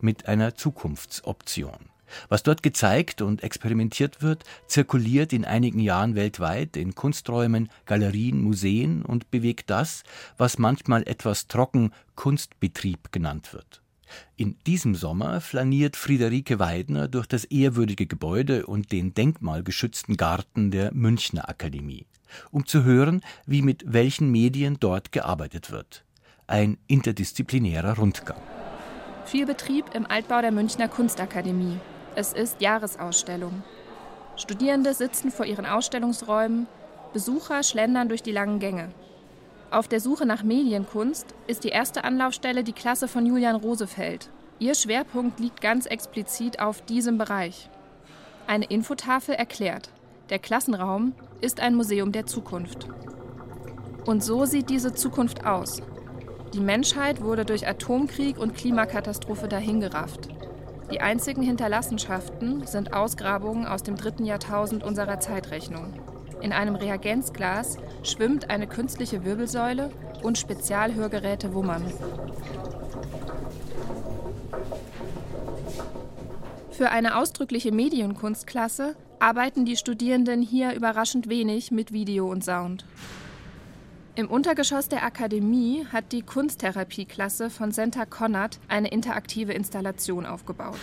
Mit 0.00 0.28
einer 0.28 0.54
Zukunftsoption. 0.54 1.90
Was 2.28 2.42
dort 2.42 2.62
gezeigt 2.62 3.22
und 3.22 3.42
experimentiert 3.42 4.22
wird, 4.22 4.44
zirkuliert 4.66 5.32
in 5.32 5.44
einigen 5.44 5.80
Jahren 5.80 6.14
weltweit 6.14 6.76
in 6.76 6.94
Kunsträumen, 6.94 7.70
Galerien, 7.86 8.42
Museen 8.42 9.02
und 9.02 9.30
bewegt 9.30 9.70
das, 9.70 10.02
was 10.36 10.58
manchmal 10.58 11.02
etwas 11.06 11.46
trocken 11.46 11.92
Kunstbetrieb 12.14 13.12
genannt 13.12 13.52
wird. 13.52 13.82
In 14.36 14.56
diesem 14.66 14.94
Sommer 14.94 15.40
flaniert 15.40 15.96
Friederike 15.96 16.58
Weidner 16.58 17.08
durch 17.08 17.26
das 17.26 17.44
ehrwürdige 17.44 18.06
Gebäude 18.06 18.66
und 18.66 18.92
den 18.92 19.14
denkmalgeschützten 19.14 20.16
Garten 20.16 20.70
der 20.70 20.92
Münchner 20.92 21.48
Akademie, 21.48 22.06
um 22.50 22.66
zu 22.66 22.84
hören, 22.84 23.22
wie 23.46 23.62
mit 23.62 23.84
welchen 23.86 24.30
Medien 24.30 24.78
dort 24.80 25.12
gearbeitet 25.12 25.70
wird. 25.70 26.04
Ein 26.46 26.78
interdisziplinärer 26.88 27.96
Rundgang. 27.96 28.40
Viel 29.26 29.46
Betrieb 29.46 29.94
im 29.94 30.06
Altbau 30.06 30.40
der 30.40 30.50
Münchner 30.50 30.88
Kunstakademie. 30.88 31.78
Es 32.16 32.32
ist 32.32 32.60
Jahresausstellung. 32.60 33.62
Studierende 34.36 34.94
sitzen 34.94 35.30
vor 35.30 35.46
ihren 35.46 35.66
Ausstellungsräumen, 35.66 36.66
Besucher 37.12 37.62
schlendern 37.62 38.08
durch 38.08 38.22
die 38.22 38.32
langen 38.32 38.58
Gänge. 38.58 38.90
Auf 39.70 39.86
der 39.86 40.00
Suche 40.00 40.26
nach 40.26 40.42
Medienkunst 40.42 41.26
ist 41.46 41.62
die 41.62 41.68
erste 41.68 42.02
Anlaufstelle 42.02 42.64
die 42.64 42.72
Klasse 42.72 43.06
von 43.06 43.26
Julian 43.26 43.54
Rosefeld. 43.54 44.28
Ihr 44.58 44.74
Schwerpunkt 44.74 45.38
liegt 45.38 45.60
ganz 45.60 45.86
explizit 45.86 46.60
auf 46.60 46.82
diesem 46.82 47.18
Bereich. 47.18 47.70
Eine 48.46 48.64
Infotafel 48.64 49.36
erklärt, 49.36 49.90
der 50.30 50.40
Klassenraum 50.40 51.14
ist 51.40 51.60
ein 51.60 51.76
Museum 51.76 52.10
der 52.10 52.26
Zukunft. 52.26 52.88
Und 54.04 54.24
so 54.24 54.44
sieht 54.44 54.70
diese 54.70 54.92
Zukunft 54.94 55.46
aus. 55.46 55.80
Die 56.54 56.60
Menschheit 56.60 57.22
wurde 57.22 57.44
durch 57.44 57.68
Atomkrieg 57.68 58.38
und 58.38 58.56
Klimakatastrophe 58.56 59.46
dahingerafft. 59.46 60.28
Die 60.90 61.00
einzigen 61.00 61.42
Hinterlassenschaften 61.42 62.66
sind 62.66 62.92
Ausgrabungen 62.92 63.66
aus 63.66 63.82
dem 63.84 63.94
dritten 63.94 64.24
Jahrtausend 64.24 64.82
unserer 64.82 65.20
Zeitrechnung. 65.20 65.94
In 66.42 66.52
einem 66.52 66.74
Reagenzglas 66.74 67.76
schwimmt 68.02 68.50
eine 68.50 68.66
künstliche 68.66 69.24
Wirbelsäule 69.24 69.90
und 70.22 70.36
Spezialhörgeräte 70.36 71.54
wummern. 71.54 71.84
Für 76.72 76.90
eine 76.90 77.18
ausdrückliche 77.18 77.72
Medienkunstklasse 77.72 78.96
arbeiten 79.20 79.64
die 79.64 79.76
Studierenden 79.76 80.42
hier 80.42 80.72
überraschend 80.72 81.28
wenig 81.28 81.70
mit 81.70 81.92
Video 81.92 82.28
und 82.28 82.42
Sound. 82.42 82.84
Im 84.20 84.28
Untergeschoss 84.28 84.86
der 84.86 85.02
Akademie 85.02 85.86
hat 85.90 86.12
die 86.12 86.20
Kunsttherapieklasse 86.20 87.48
von 87.48 87.72
Senta 87.72 88.04
Konrad 88.04 88.60
eine 88.68 88.88
interaktive 88.88 89.54
Installation 89.54 90.26
aufgebaut. 90.26 90.78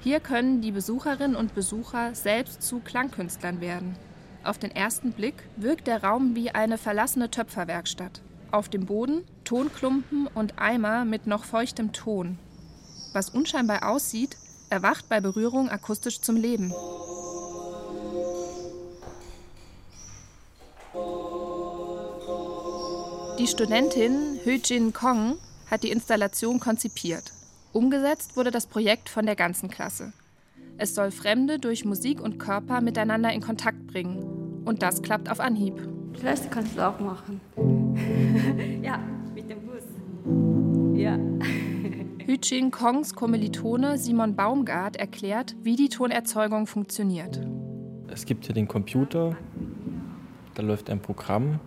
Hier 0.00 0.18
können 0.18 0.62
die 0.62 0.72
Besucherinnen 0.72 1.36
und 1.36 1.54
Besucher 1.54 2.14
selbst 2.14 2.62
zu 2.62 2.78
Klangkünstlern 2.78 3.60
werden. 3.60 3.96
Auf 4.44 4.56
den 4.56 4.70
ersten 4.70 5.12
Blick 5.12 5.34
wirkt 5.56 5.86
der 5.86 6.04
Raum 6.04 6.36
wie 6.36 6.52
eine 6.52 6.78
verlassene 6.78 7.30
Töpferwerkstatt. 7.30 8.22
Auf 8.50 8.70
dem 8.70 8.86
Boden 8.86 9.24
Tonklumpen 9.44 10.26
und 10.26 10.58
Eimer 10.58 11.04
mit 11.04 11.26
noch 11.26 11.44
feuchtem 11.44 11.92
Ton. 11.92 12.38
Was 13.12 13.28
unscheinbar 13.28 13.86
aussieht, 13.90 14.38
erwacht 14.70 15.10
bei 15.10 15.20
Berührung 15.20 15.68
akustisch 15.68 16.22
zum 16.22 16.36
Leben. 16.36 16.72
Die 23.38 23.48
Studentin 23.48 24.38
Höjin 24.44 24.92
Kong 24.92 25.38
hat 25.68 25.82
die 25.82 25.90
Installation 25.90 26.60
konzipiert. 26.60 27.32
Umgesetzt 27.72 28.36
wurde 28.36 28.52
das 28.52 28.68
Projekt 28.68 29.08
von 29.08 29.26
der 29.26 29.34
ganzen 29.34 29.68
Klasse. 29.68 30.12
Es 30.78 30.94
soll 30.94 31.10
Fremde 31.10 31.58
durch 31.58 31.84
Musik 31.84 32.20
und 32.20 32.38
Körper 32.38 32.80
miteinander 32.80 33.32
in 33.32 33.40
Kontakt 33.40 33.88
bringen 33.88 34.62
Und 34.64 34.82
das 34.82 35.02
klappt 35.02 35.28
auf 35.28 35.40
Anhieb. 35.40 35.74
Vielleicht 36.16 36.48
kannst 36.52 36.78
du 36.78 36.86
auch 36.86 37.00
machen. 37.00 37.40
ja, 38.82 39.00
mit 39.34 39.50
dem 39.50 39.66
Bus. 39.66 39.82
Ja. 40.96 41.18
Hüchin 42.26 42.70
Kongs 42.70 43.16
Kommilitone 43.16 43.98
Simon 43.98 44.36
Baumgart 44.36 44.94
erklärt, 44.94 45.56
wie 45.60 45.74
die 45.74 45.88
Tonerzeugung 45.88 46.68
funktioniert. 46.68 47.40
Es 48.06 48.26
gibt 48.26 48.46
hier 48.46 48.54
den 48.54 48.68
Computer, 48.68 49.36
da 50.54 50.62
läuft 50.62 50.88
ein 50.88 51.00
Programm 51.00 51.58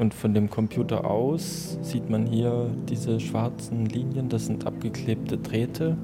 und 0.00 0.14
von 0.14 0.32
dem 0.32 0.48
Computer 0.48 1.04
aus 1.04 1.78
sieht 1.82 2.08
man 2.08 2.24
hier 2.24 2.70
diese 2.88 3.20
schwarzen 3.20 3.84
Linien, 3.84 4.30
das 4.30 4.46
sind 4.46 4.66
abgeklebte 4.66 5.36
Drähte, 5.36 5.98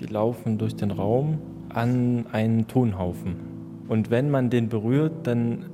die 0.00 0.06
laufen 0.06 0.56
durch 0.56 0.74
den 0.74 0.90
Raum 0.90 1.38
an 1.68 2.24
einen 2.32 2.66
Tonhaufen. 2.66 3.36
Und 3.88 4.10
wenn 4.10 4.30
man 4.30 4.48
den 4.48 4.70
berührt, 4.70 5.26
dann 5.26 5.66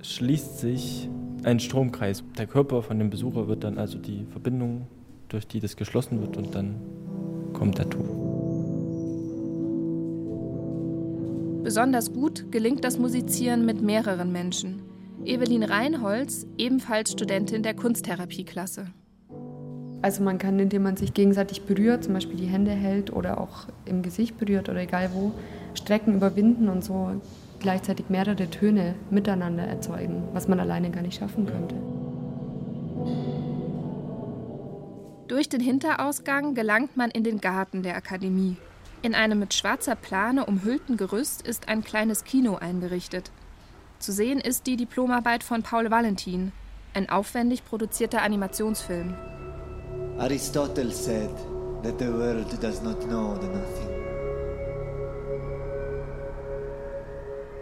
schließt 0.00 0.58
sich 0.58 1.10
ein 1.42 1.60
Stromkreis. 1.60 2.24
Der 2.38 2.46
Körper 2.46 2.82
von 2.82 2.98
dem 2.98 3.10
Besucher 3.10 3.46
wird 3.46 3.62
dann 3.62 3.76
also 3.76 3.98
die 3.98 4.24
Verbindung, 4.30 4.86
durch 5.28 5.46
die 5.46 5.60
das 5.60 5.76
geschlossen 5.76 6.22
wird 6.22 6.38
und 6.38 6.54
dann 6.54 6.76
kommt 7.52 7.76
der 7.76 7.90
Ton. 7.90 8.08
Besonders 11.62 12.10
gut 12.10 12.50
gelingt 12.50 12.84
das 12.84 12.98
Musizieren 12.98 13.66
mit 13.66 13.82
mehreren 13.82 14.32
Menschen. 14.32 14.89
Evelyn 15.24 15.62
Reinholz, 15.62 16.46
ebenfalls 16.56 17.12
Studentin 17.12 17.62
der 17.62 17.74
Kunsttherapieklasse. 17.74 18.86
Also 20.02 20.22
man 20.22 20.38
kann, 20.38 20.58
indem 20.58 20.84
man 20.84 20.96
sich 20.96 21.12
gegenseitig 21.12 21.62
berührt, 21.62 22.04
zum 22.04 22.14
Beispiel 22.14 22.36
die 22.36 22.46
Hände 22.46 22.70
hält 22.70 23.12
oder 23.12 23.38
auch 23.38 23.66
im 23.84 24.00
Gesicht 24.00 24.38
berührt 24.38 24.70
oder 24.70 24.80
egal 24.80 25.10
wo, 25.12 25.32
Strecken 25.74 26.14
überwinden 26.14 26.70
und 26.70 26.82
so 26.82 27.20
gleichzeitig 27.58 28.08
mehrere 28.08 28.48
Töne 28.48 28.94
miteinander 29.10 29.64
erzeugen, 29.64 30.22
was 30.32 30.48
man 30.48 30.58
alleine 30.58 30.90
gar 30.90 31.02
nicht 31.02 31.18
schaffen 31.18 31.44
könnte. 31.44 31.74
Durch 35.28 35.50
den 35.50 35.60
Hinterausgang 35.60 36.54
gelangt 36.54 36.96
man 36.96 37.10
in 37.10 37.24
den 37.24 37.42
Garten 37.42 37.82
der 37.82 37.96
Akademie. 37.96 38.56
In 39.02 39.14
einem 39.14 39.38
mit 39.38 39.52
schwarzer 39.52 39.96
Plane 39.96 40.46
umhüllten 40.46 40.96
Gerüst 40.96 41.46
ist 41.46 41.68
ein 41.68 41.84
kleines 41.84 42.24
Kino 42.24 42.56
eingerichtet. 42.56 43.30
Zu 44.00 44.12
sehen 44.12 44.40
ist 44.40 44.66
die 44.66 44.78
Diplomarbeit 44.78 45.44
von 45.44 45.62
Paul 45.62 45.90
Valentin, 45.90 46.52
ein 46.94 47.10
aufwendig 47.10 47.66
produzierter 47.66 48.22
Animationsfilm. 48.22 49.14
Aristotle 50.18 50.90
said 50.90 51.28
that 51.82 51.98
the 51.98 52.08
world 52.08 52.50
does 52.62 52.82
not 52.82 52.98
know 53.06 53.38
the 53.38 53.46
nothing. 53.46 53.90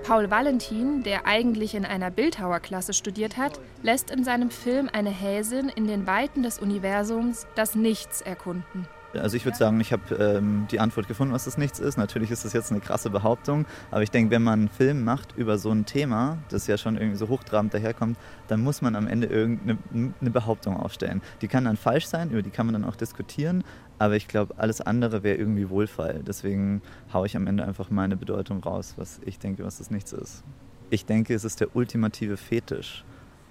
Paul 0.05 0.31
Valentin, 0.31 1.03
der 1.03 1.27
eigentlich 1.27 1.75
in 1.75 1.85
einer 1.85 2.13
Bildhauerklasse 2.13 2.93
studiert 2.95 3.37
hat, 3.37 3.59
lässt 3.83 4.13
in 4.13 4.23
seinem 4.23 4.51
Film 4.51 4.89
eine 4.93 5.11
Häsin 5.11 5.69
in 5.69 5.89
den 5.89 6.07
Weiten 6.07 6.45
des 6.45 6.61
Universums 6.61 7.49
das 7.57 7.75
Nichts 7.75 8.21
erkunden. 8.21 8.87
Also 9.15 9.37
ich 9.37 9.45
würde 9.47 9.57
sagen, 9.57 9.81
ich 9.81 9.93
habe 9.93 10.15
ähm, 10.17 10.67
die 10.71 10.81
Antwort 10.81 11.09
gefunden, 11.09 11.33
was 11.33 11.45
das 11.45 11.57
Nichts 11.57 11.79
ist. 11.79 11.97
Natürlich 11.97 12.31
ist 12.31 12.45
das 12.45 12.53
jetzt 12.53 12.71
eine 12.71 12.81
krasse 12.81 13.09
Behauptung, 13.09 13.65
aber 13.91 14.03
ich 14.03 14.11
denke, 14.11 14.31
wenn 14.31 14.43
man 14.43 14.61
einen 14.61 14.69
Film 14.69 15.03
macht 15.05 15.35
über 15.37 15.57
so 15.59 15.71
ein 15.71 15.87
Thema, 15.87 16.39
das 16.51 16.67
ja 16.67 16.77
schon 16.77 16.97
irgendwie 16.97 17.17
so 17.17 17.29
hochtrabend 17.29 17.73
daherkommt, 17.73 18.19
dann 18.49 18.63
muss 18.63 18.83
man 18.83 18.97
am 18.97 19.07
Ende 19.07 19.27
irgendeine 19.27 19.79
eine 20.21 20.31
Behauptung 20.31 20.77
aufstellen. 20.77 21.23
Die 21.41 21.49
kann 21.49 21.65
dann 21.65 21.77
falsch 21.77 22.07
sein, 22.07 22.31
über 22.31 22.43
die 22.43 22.51
kann 22.51 22.67
man 22.67 22.75
dann 22.75 22.85
auch 22.85 22.97
diskutieren, 22.97 23.65
aber 23.99 24.17
ich 24.17 24.29
glaube, 24.29 24.55
alles 24.59 24.81
andere 24.81 25.23
wäre 25.23 25.37
irgendwie 25.37 25.71
Wohlfall. 25.71 26.23
Deswegen 26.27 26.83
haue 27.13 27.27
ich 27.27 27.37
am 27.37 27.47
Ende 27.47 27.65
einfach 27.65 27.91
meine 27.91 28.17
Bedeutung 28.17 28.63
raus, 28.63 28.95
was 28.97 29.21
ich 29.25 29.39
denke, 29.39 29.65
was 29.65 29.79
das 29.79 29.91
Nichts 29.91 30.13
ist. 30.13 30.45
Ich 30.91 31.07
denke, 31.07 31.35
es 31.35 31.45
ist 31.45 31.61
der 31.61 31.75
ultimative 31.75 32.37
Fetisch. 32.37 33.05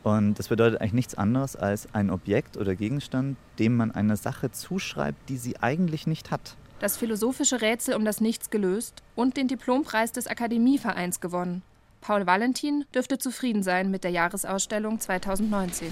Und 0.08 0.40
das 0.40 0.48
bedeutet 0.48 0.80
eigentlich 0.80 0.94
nichts 0.94 1.16
anderes 1.16 1.58
als 1.58 1.94
ein 1.94 2.10
Objekt 2.10 2.56
oder 2.56 2.76
Gegenstand, 2.76 3.36
dem 3.60 3.76
man 3.76 3.92
eine 3.92 4.16
Sache 4.16 4.50
zuschreibt, 4.50 5.28
die 5.28 5.36
sie 5.36 5.58
eigentlich 5.60 6.08
nicht 6.08 6.32
hat. 6.32 6.56
Das 6.80 6.96
philosophische 6.96 7.60
Rätsel 7.62 7.94
um 7.94 8.06
das 8.06 8.22
Nichts 8.22 8.50
gelöst 8.50 9.04
und 9.16 9.36
den 9.36 9.50
Diplompreis 9.50 10.14
des 10.14 10.28
Akademievereins 10.28 11.20
gewonnen. 11.20 11.62
Paul 12.00 12.26
Valentin 12.26 12.86
dürfte 12.96 13.18
zufrieden 13.18 13.64
sein 13.64 13.92
mit 13.92 14.06
der 14.06 14.12
Jahresausstellung 14.12 15.02
2019. 15.02 15.92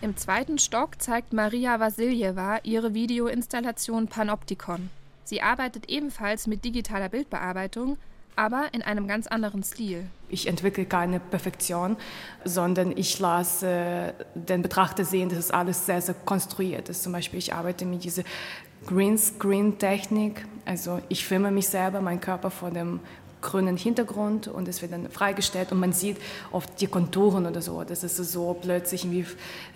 Im 0.00 0.16
zweiten 0.16 0.58
Stock 0.58 1.00
zeigt 1.00 1.32
Maria 1.32 1.78
Vasiljewa 1.78 2.58
ihre 2.64 2.92
Videoinstallation 2.92 4.08
Panoptikon. 4.08 4.90
Sie 5.22 5.42
arbeitet 5.42 5.88
ebenfalls 5.88 6.48
mit 6.48 6.64
digitaler 6.64 7.08
Bildbearbeitung, 7.08 7.98
aber 8.38 8.68
in 8.72 8.82
einem 8.82 9.08
ganz 9.08 9.26
anderen 9.26 9.64
Stil. 9.64 10.04
Ich 10.28 10.46
entwickle 10.46 10.84
keine 10.84 11.18
Perfektion, 11.18 11.96
sondern 12.44 12.96
ich 12.96 13.18
lasse 13.18 14.14
den 14.34 14.62
Betrachter 14.62 15.04
sehen, 15.04 15.28
dass 15.28 15.38
es 15.38 15.50
alles 15.50 15.86
sehr, 15.86 16.00
sehr 16.00 16.14
konstruiert 16.14 16.88
ist. 16.88 17.02
Zum 17.02 17.12
Beispiel, 17.12 17.40
ich 17.40 17.52
arbeite 17.52 17.84
mit 17.84 18.04
dieser 18.04 18.22
Greenscreen-Technik. 18.86 20.46
Also 20.64 21.00
ich 21.08 21.24
filme 21.24 21.50
mich 21.50 21.68
selber, 21.68 22.00
meinen 22.00 22.20
Körper 22.20 22.50
vor 22.50 22.70
dem 22.70 23.00
grünen 23.40 23.76
Hintergrund 23.76 24.48
und 24.48 24.68
es 24.68 24.82
wird 24.82 24.92
dann 24.92 25.08
freigestellt 25.10 25.70
und 25.70 25.78
man 25.78 25.92
sieht 25.92 26.16
oft 26.50 26.80
die 26.80 26.88
Konturen 26.88 27.46
oder 27.46 27.62
so, 27.62 27.82
dass 27.84 28.02
es 28.02 28.16
so 28.16 28.56
plötzlich 28.60 29.04
irgendwie, 29.04 29.26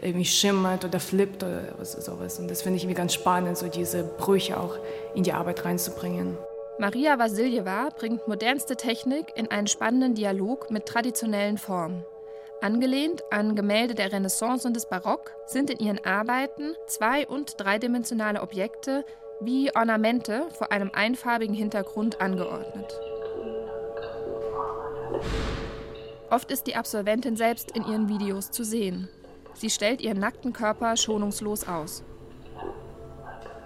irgendwie 0.01 0.25
schimmert 0.25 0.85
oder 0.85 1.01
flippt 1.01 1.43
oder 1.43 1.85
sowas. 1.85 2.39
Und 2.39 2.49
das 2.49 2.63
finde 2.63 2.77
ich 2.77 2.85
irgendwie 2.85 2.97
ganz 2.97 3.15
spannend, 3.15 3.59
so 3.59 3.69
diese 3.69 4.05
Brüche 4.05 4.59
auch 4.59 4.77
in 5.15 5.23
die 5.23 5.33
Arbeit 5.33 5.65
reinzubringen. 5.65 6.37
Maria 6.79 7.19
Vasiljewa 7.19 7.91
bringt 7.91 8.27
modernste 8.27 8.77
Technik 8.77 9.27
in 9.37 9.51
einen 9.51 9.67
spannenden 9.67 10.15
Dialog 10.15 10.71
mit 10.71 10.87
traditionellen 10.87 11.59
Formen. 11.59 12.05
Angelehnt 12.63 13.23
an 13.31 13.55
Gemälde 13.55 13.95
der 13.95 14.11
Renaissance 14.11 14.67
und 14.67 14.75
des 14.75 14.89
Barock 14.89 15.33
sind 15.47 15.69
in 15.69 15.79
ihren 15.79 16.05
Arbeiten 16.05 16.75
zwei- 16.87 17.27
und 17.27 17.55
dreidimensionale 17.59 18.41
Objekte 18.41 19.05
wie 19.41 19.75
Ornamente 19.75 20.47
vor 20.51 20.73
einem 20.73 20.91
einfarbigen 20.95 21.55
Hintergrund 21.55 22.21
angeordnet. 22.21 22.99
Oft 26.31 26.51
ist 26.51 26.67
die 26.67 26.77
Absolventin 26.77 27.37
selbst 27.37 27.77
in 27.77 27.85
ihren 27.85 28.09
Videos 28.09 28.51
zu 28.51 28.65
sehen. 28.65 29.09
Sie 29.55 29.69
stellt 29.69 30.01
ihren 30.01 30.19
nackten 30.19 30.55
Körper 30.55 30.97
schonungslos 30.97 31.69
aus. 31.69 32.03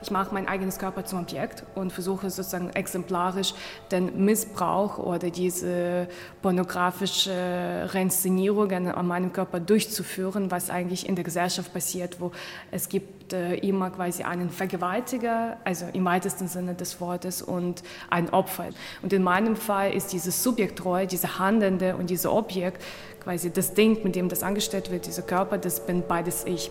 Ich 0.07 0.13
mache 0.13 0.33
mein 0.33 0.47
eigenes 0.47 0.79
Körper 0.79 1.05
zum 1.05 1.23
Objekt 1.23 1.65
und 1.75 1.93
versuche 1.93 2.31
sozusagen 2.31 2.71
exemplarisch 2.71 3.55
den 3.91 4.25
Missbrauch 4.25 4.99
oder 4.99 5.31
diese 5.31 6.07
pornografische 6.43 7.89
Reinszenierungen 7.93 8.87
an 8.87 9.05
meinem 9.09 9.33
Körper 9.33 9.59
durchzuführen, 9.59 10.53
was 10.53 10.71
eigentlich 10.71 11.09
in 11.09 11.17
der 11.17 11.25
Gesellschaft 11.25 11.75
passiert, 11.75 12.21
wo 12.21 12.31
es 12.71 12.89
gibt 12.89 13.33
äh, 13.33 13.57
immer 13.57 13.91
quasi 13.91 14.23
einen 14.23 14.51
Vergewaltiger, 14.51 15.57
also 15.65 15.87
im 15.93 16.05
weitesten 16.05 16.47
Sinne 16.47 16.75
des 16.75 17.01
Wortes, 17.01 17.43
und 17.43 17.83
ein 18.09 18.31
Opfer. 18.31 18.67
Und 19.03 19.13
in 19.13 19.25
meinem 19.25 19.57
Fall 19.57 19.93
ist 19.93 20.13
diese 20.13 20.31
Subjektreue, 20.31 21.09
diese 21.09 21.41
Handelnde 21.41 21.97
und 21.97 22.11
dieses 22.11 22.27
Objekt, 22.27 22.81
quasi 23.25 23.53
das 23.53 23.75
Ding, 23.75 24.05
mit 24.05 24.15
dem 24.15 24.29
das 24.29 24.45
angestellt 24.45 24.93
wird, 24.93 25.05
dieser 25.07 25.23
Körper, 25.23 25.59
das 25.59 25.85
bin 25.85 26.05
beides 26.07 26.45
ich. 26.45 26.71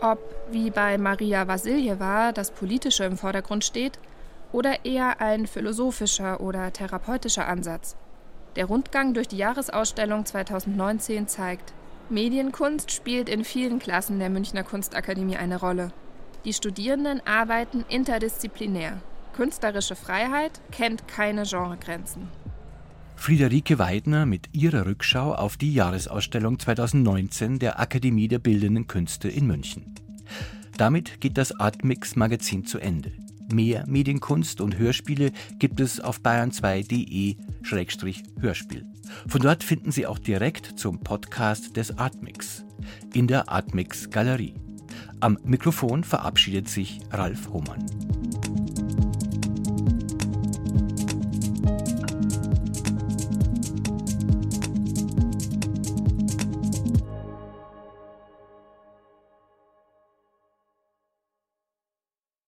Ob, 0.00 0.18
wie 0.50 0.70
bei 0.70 0.98
Maria 0.98 1.46
Vasiljewa, 1.46 2.32
das 2.32 2.50
Politische 2.50 3.04
im 3.04 3.16
Vordergrund 3.16 3.64
steht 3.64 3.98
oder 4.52 4.84
eher 4.84 5.20
ein 5.20 5.46
philosophischer 5.46 6.40
oder 6.40 6.72
therapeutischer 6.72 7.48
Ansatz. 7.48 7.96
Der 8.56 8.66
Rundgang 8.66 9.14
durch 9.14 9.28
die 9.28 9.36
Jahresausstellung 9.36 10.26
2019 10.26 11.26
zeigt, 11.26 11.72
Medienkunst 12.10 12.92
spielt 12.92 13.28
in 13.28 13.44
vielen 13.44 13.78
Klassen 13.78 14.18
der 14.18 14.30
Münchner 14.30 14.62
Kunstakademie 14.62 15.36
eine 15.36 15.58
Rolle. 15.58 15.90
Die 16.44 16.52
Studierenden 16.52 17.26
arbeiten 17.26 17.84
interdisziplinär. 17.88 19.00
Künstlerische 19.34 19.96
Freiheit 19.96 20.60
kennt 20.70 21.08
keine 21.08 21.44
Genregrenzen. 21.44 22.28
Friederike 23.16 23.78
Weidner 23.78 24.26
mit 24.26 24.48
ihrer 24.52 24.86
Rückschau 24.86 25.34
auf 25.34 25.56
die 25.56 25.72
Jahresausstellung 25.72 26.58
2019 26.58 27.58
der 27.58 27.80
Akademie 27.80 28.28
der 28.28 28.38
Bildenden 28.38 28.86
Künste 28.86 29.28
in 29.28 29.46
München. 29.46 29.94
Damit 30.76 31.20
geht 31.20 31.38
das 31.38 31.58
Artmix 31.58 32.16
Magazin 32.16 32.66
zu 32.66 32.78
Ende. 32.78 33.12
Mehr 33.52 33.84
Medienkunst 33.86 34.60
und 34.60 34.78
Hörspiele 34.78 35.32
gibt 35.58 35.80
es 35.80 36.00
auf 36.00 36.20
bayern2.de-hörspiel. 36.20 38.84
Von 39.28 39.40
dort 39.40 39.62
finden 39.62 39.92
Sie 39.92 40.06
auch 40.06 40.18
direkt 40.18 40.78
zum 40.78 41.00
Podcast 41.00 41.76
des 41.76 41.98
Artmix 41.98 42.64
in 43.12 43.26
der 43.26 43.48
Artmix 43.48 44.10
Galerie. 44.10 44.54
Am 45.20 45.38
Mikrofon 45.44 46.04
verabschiedet 46.04 46.68
sich 46.68 47.00
Ralf 47.10 47.48
Hohmann. 47.50 47.84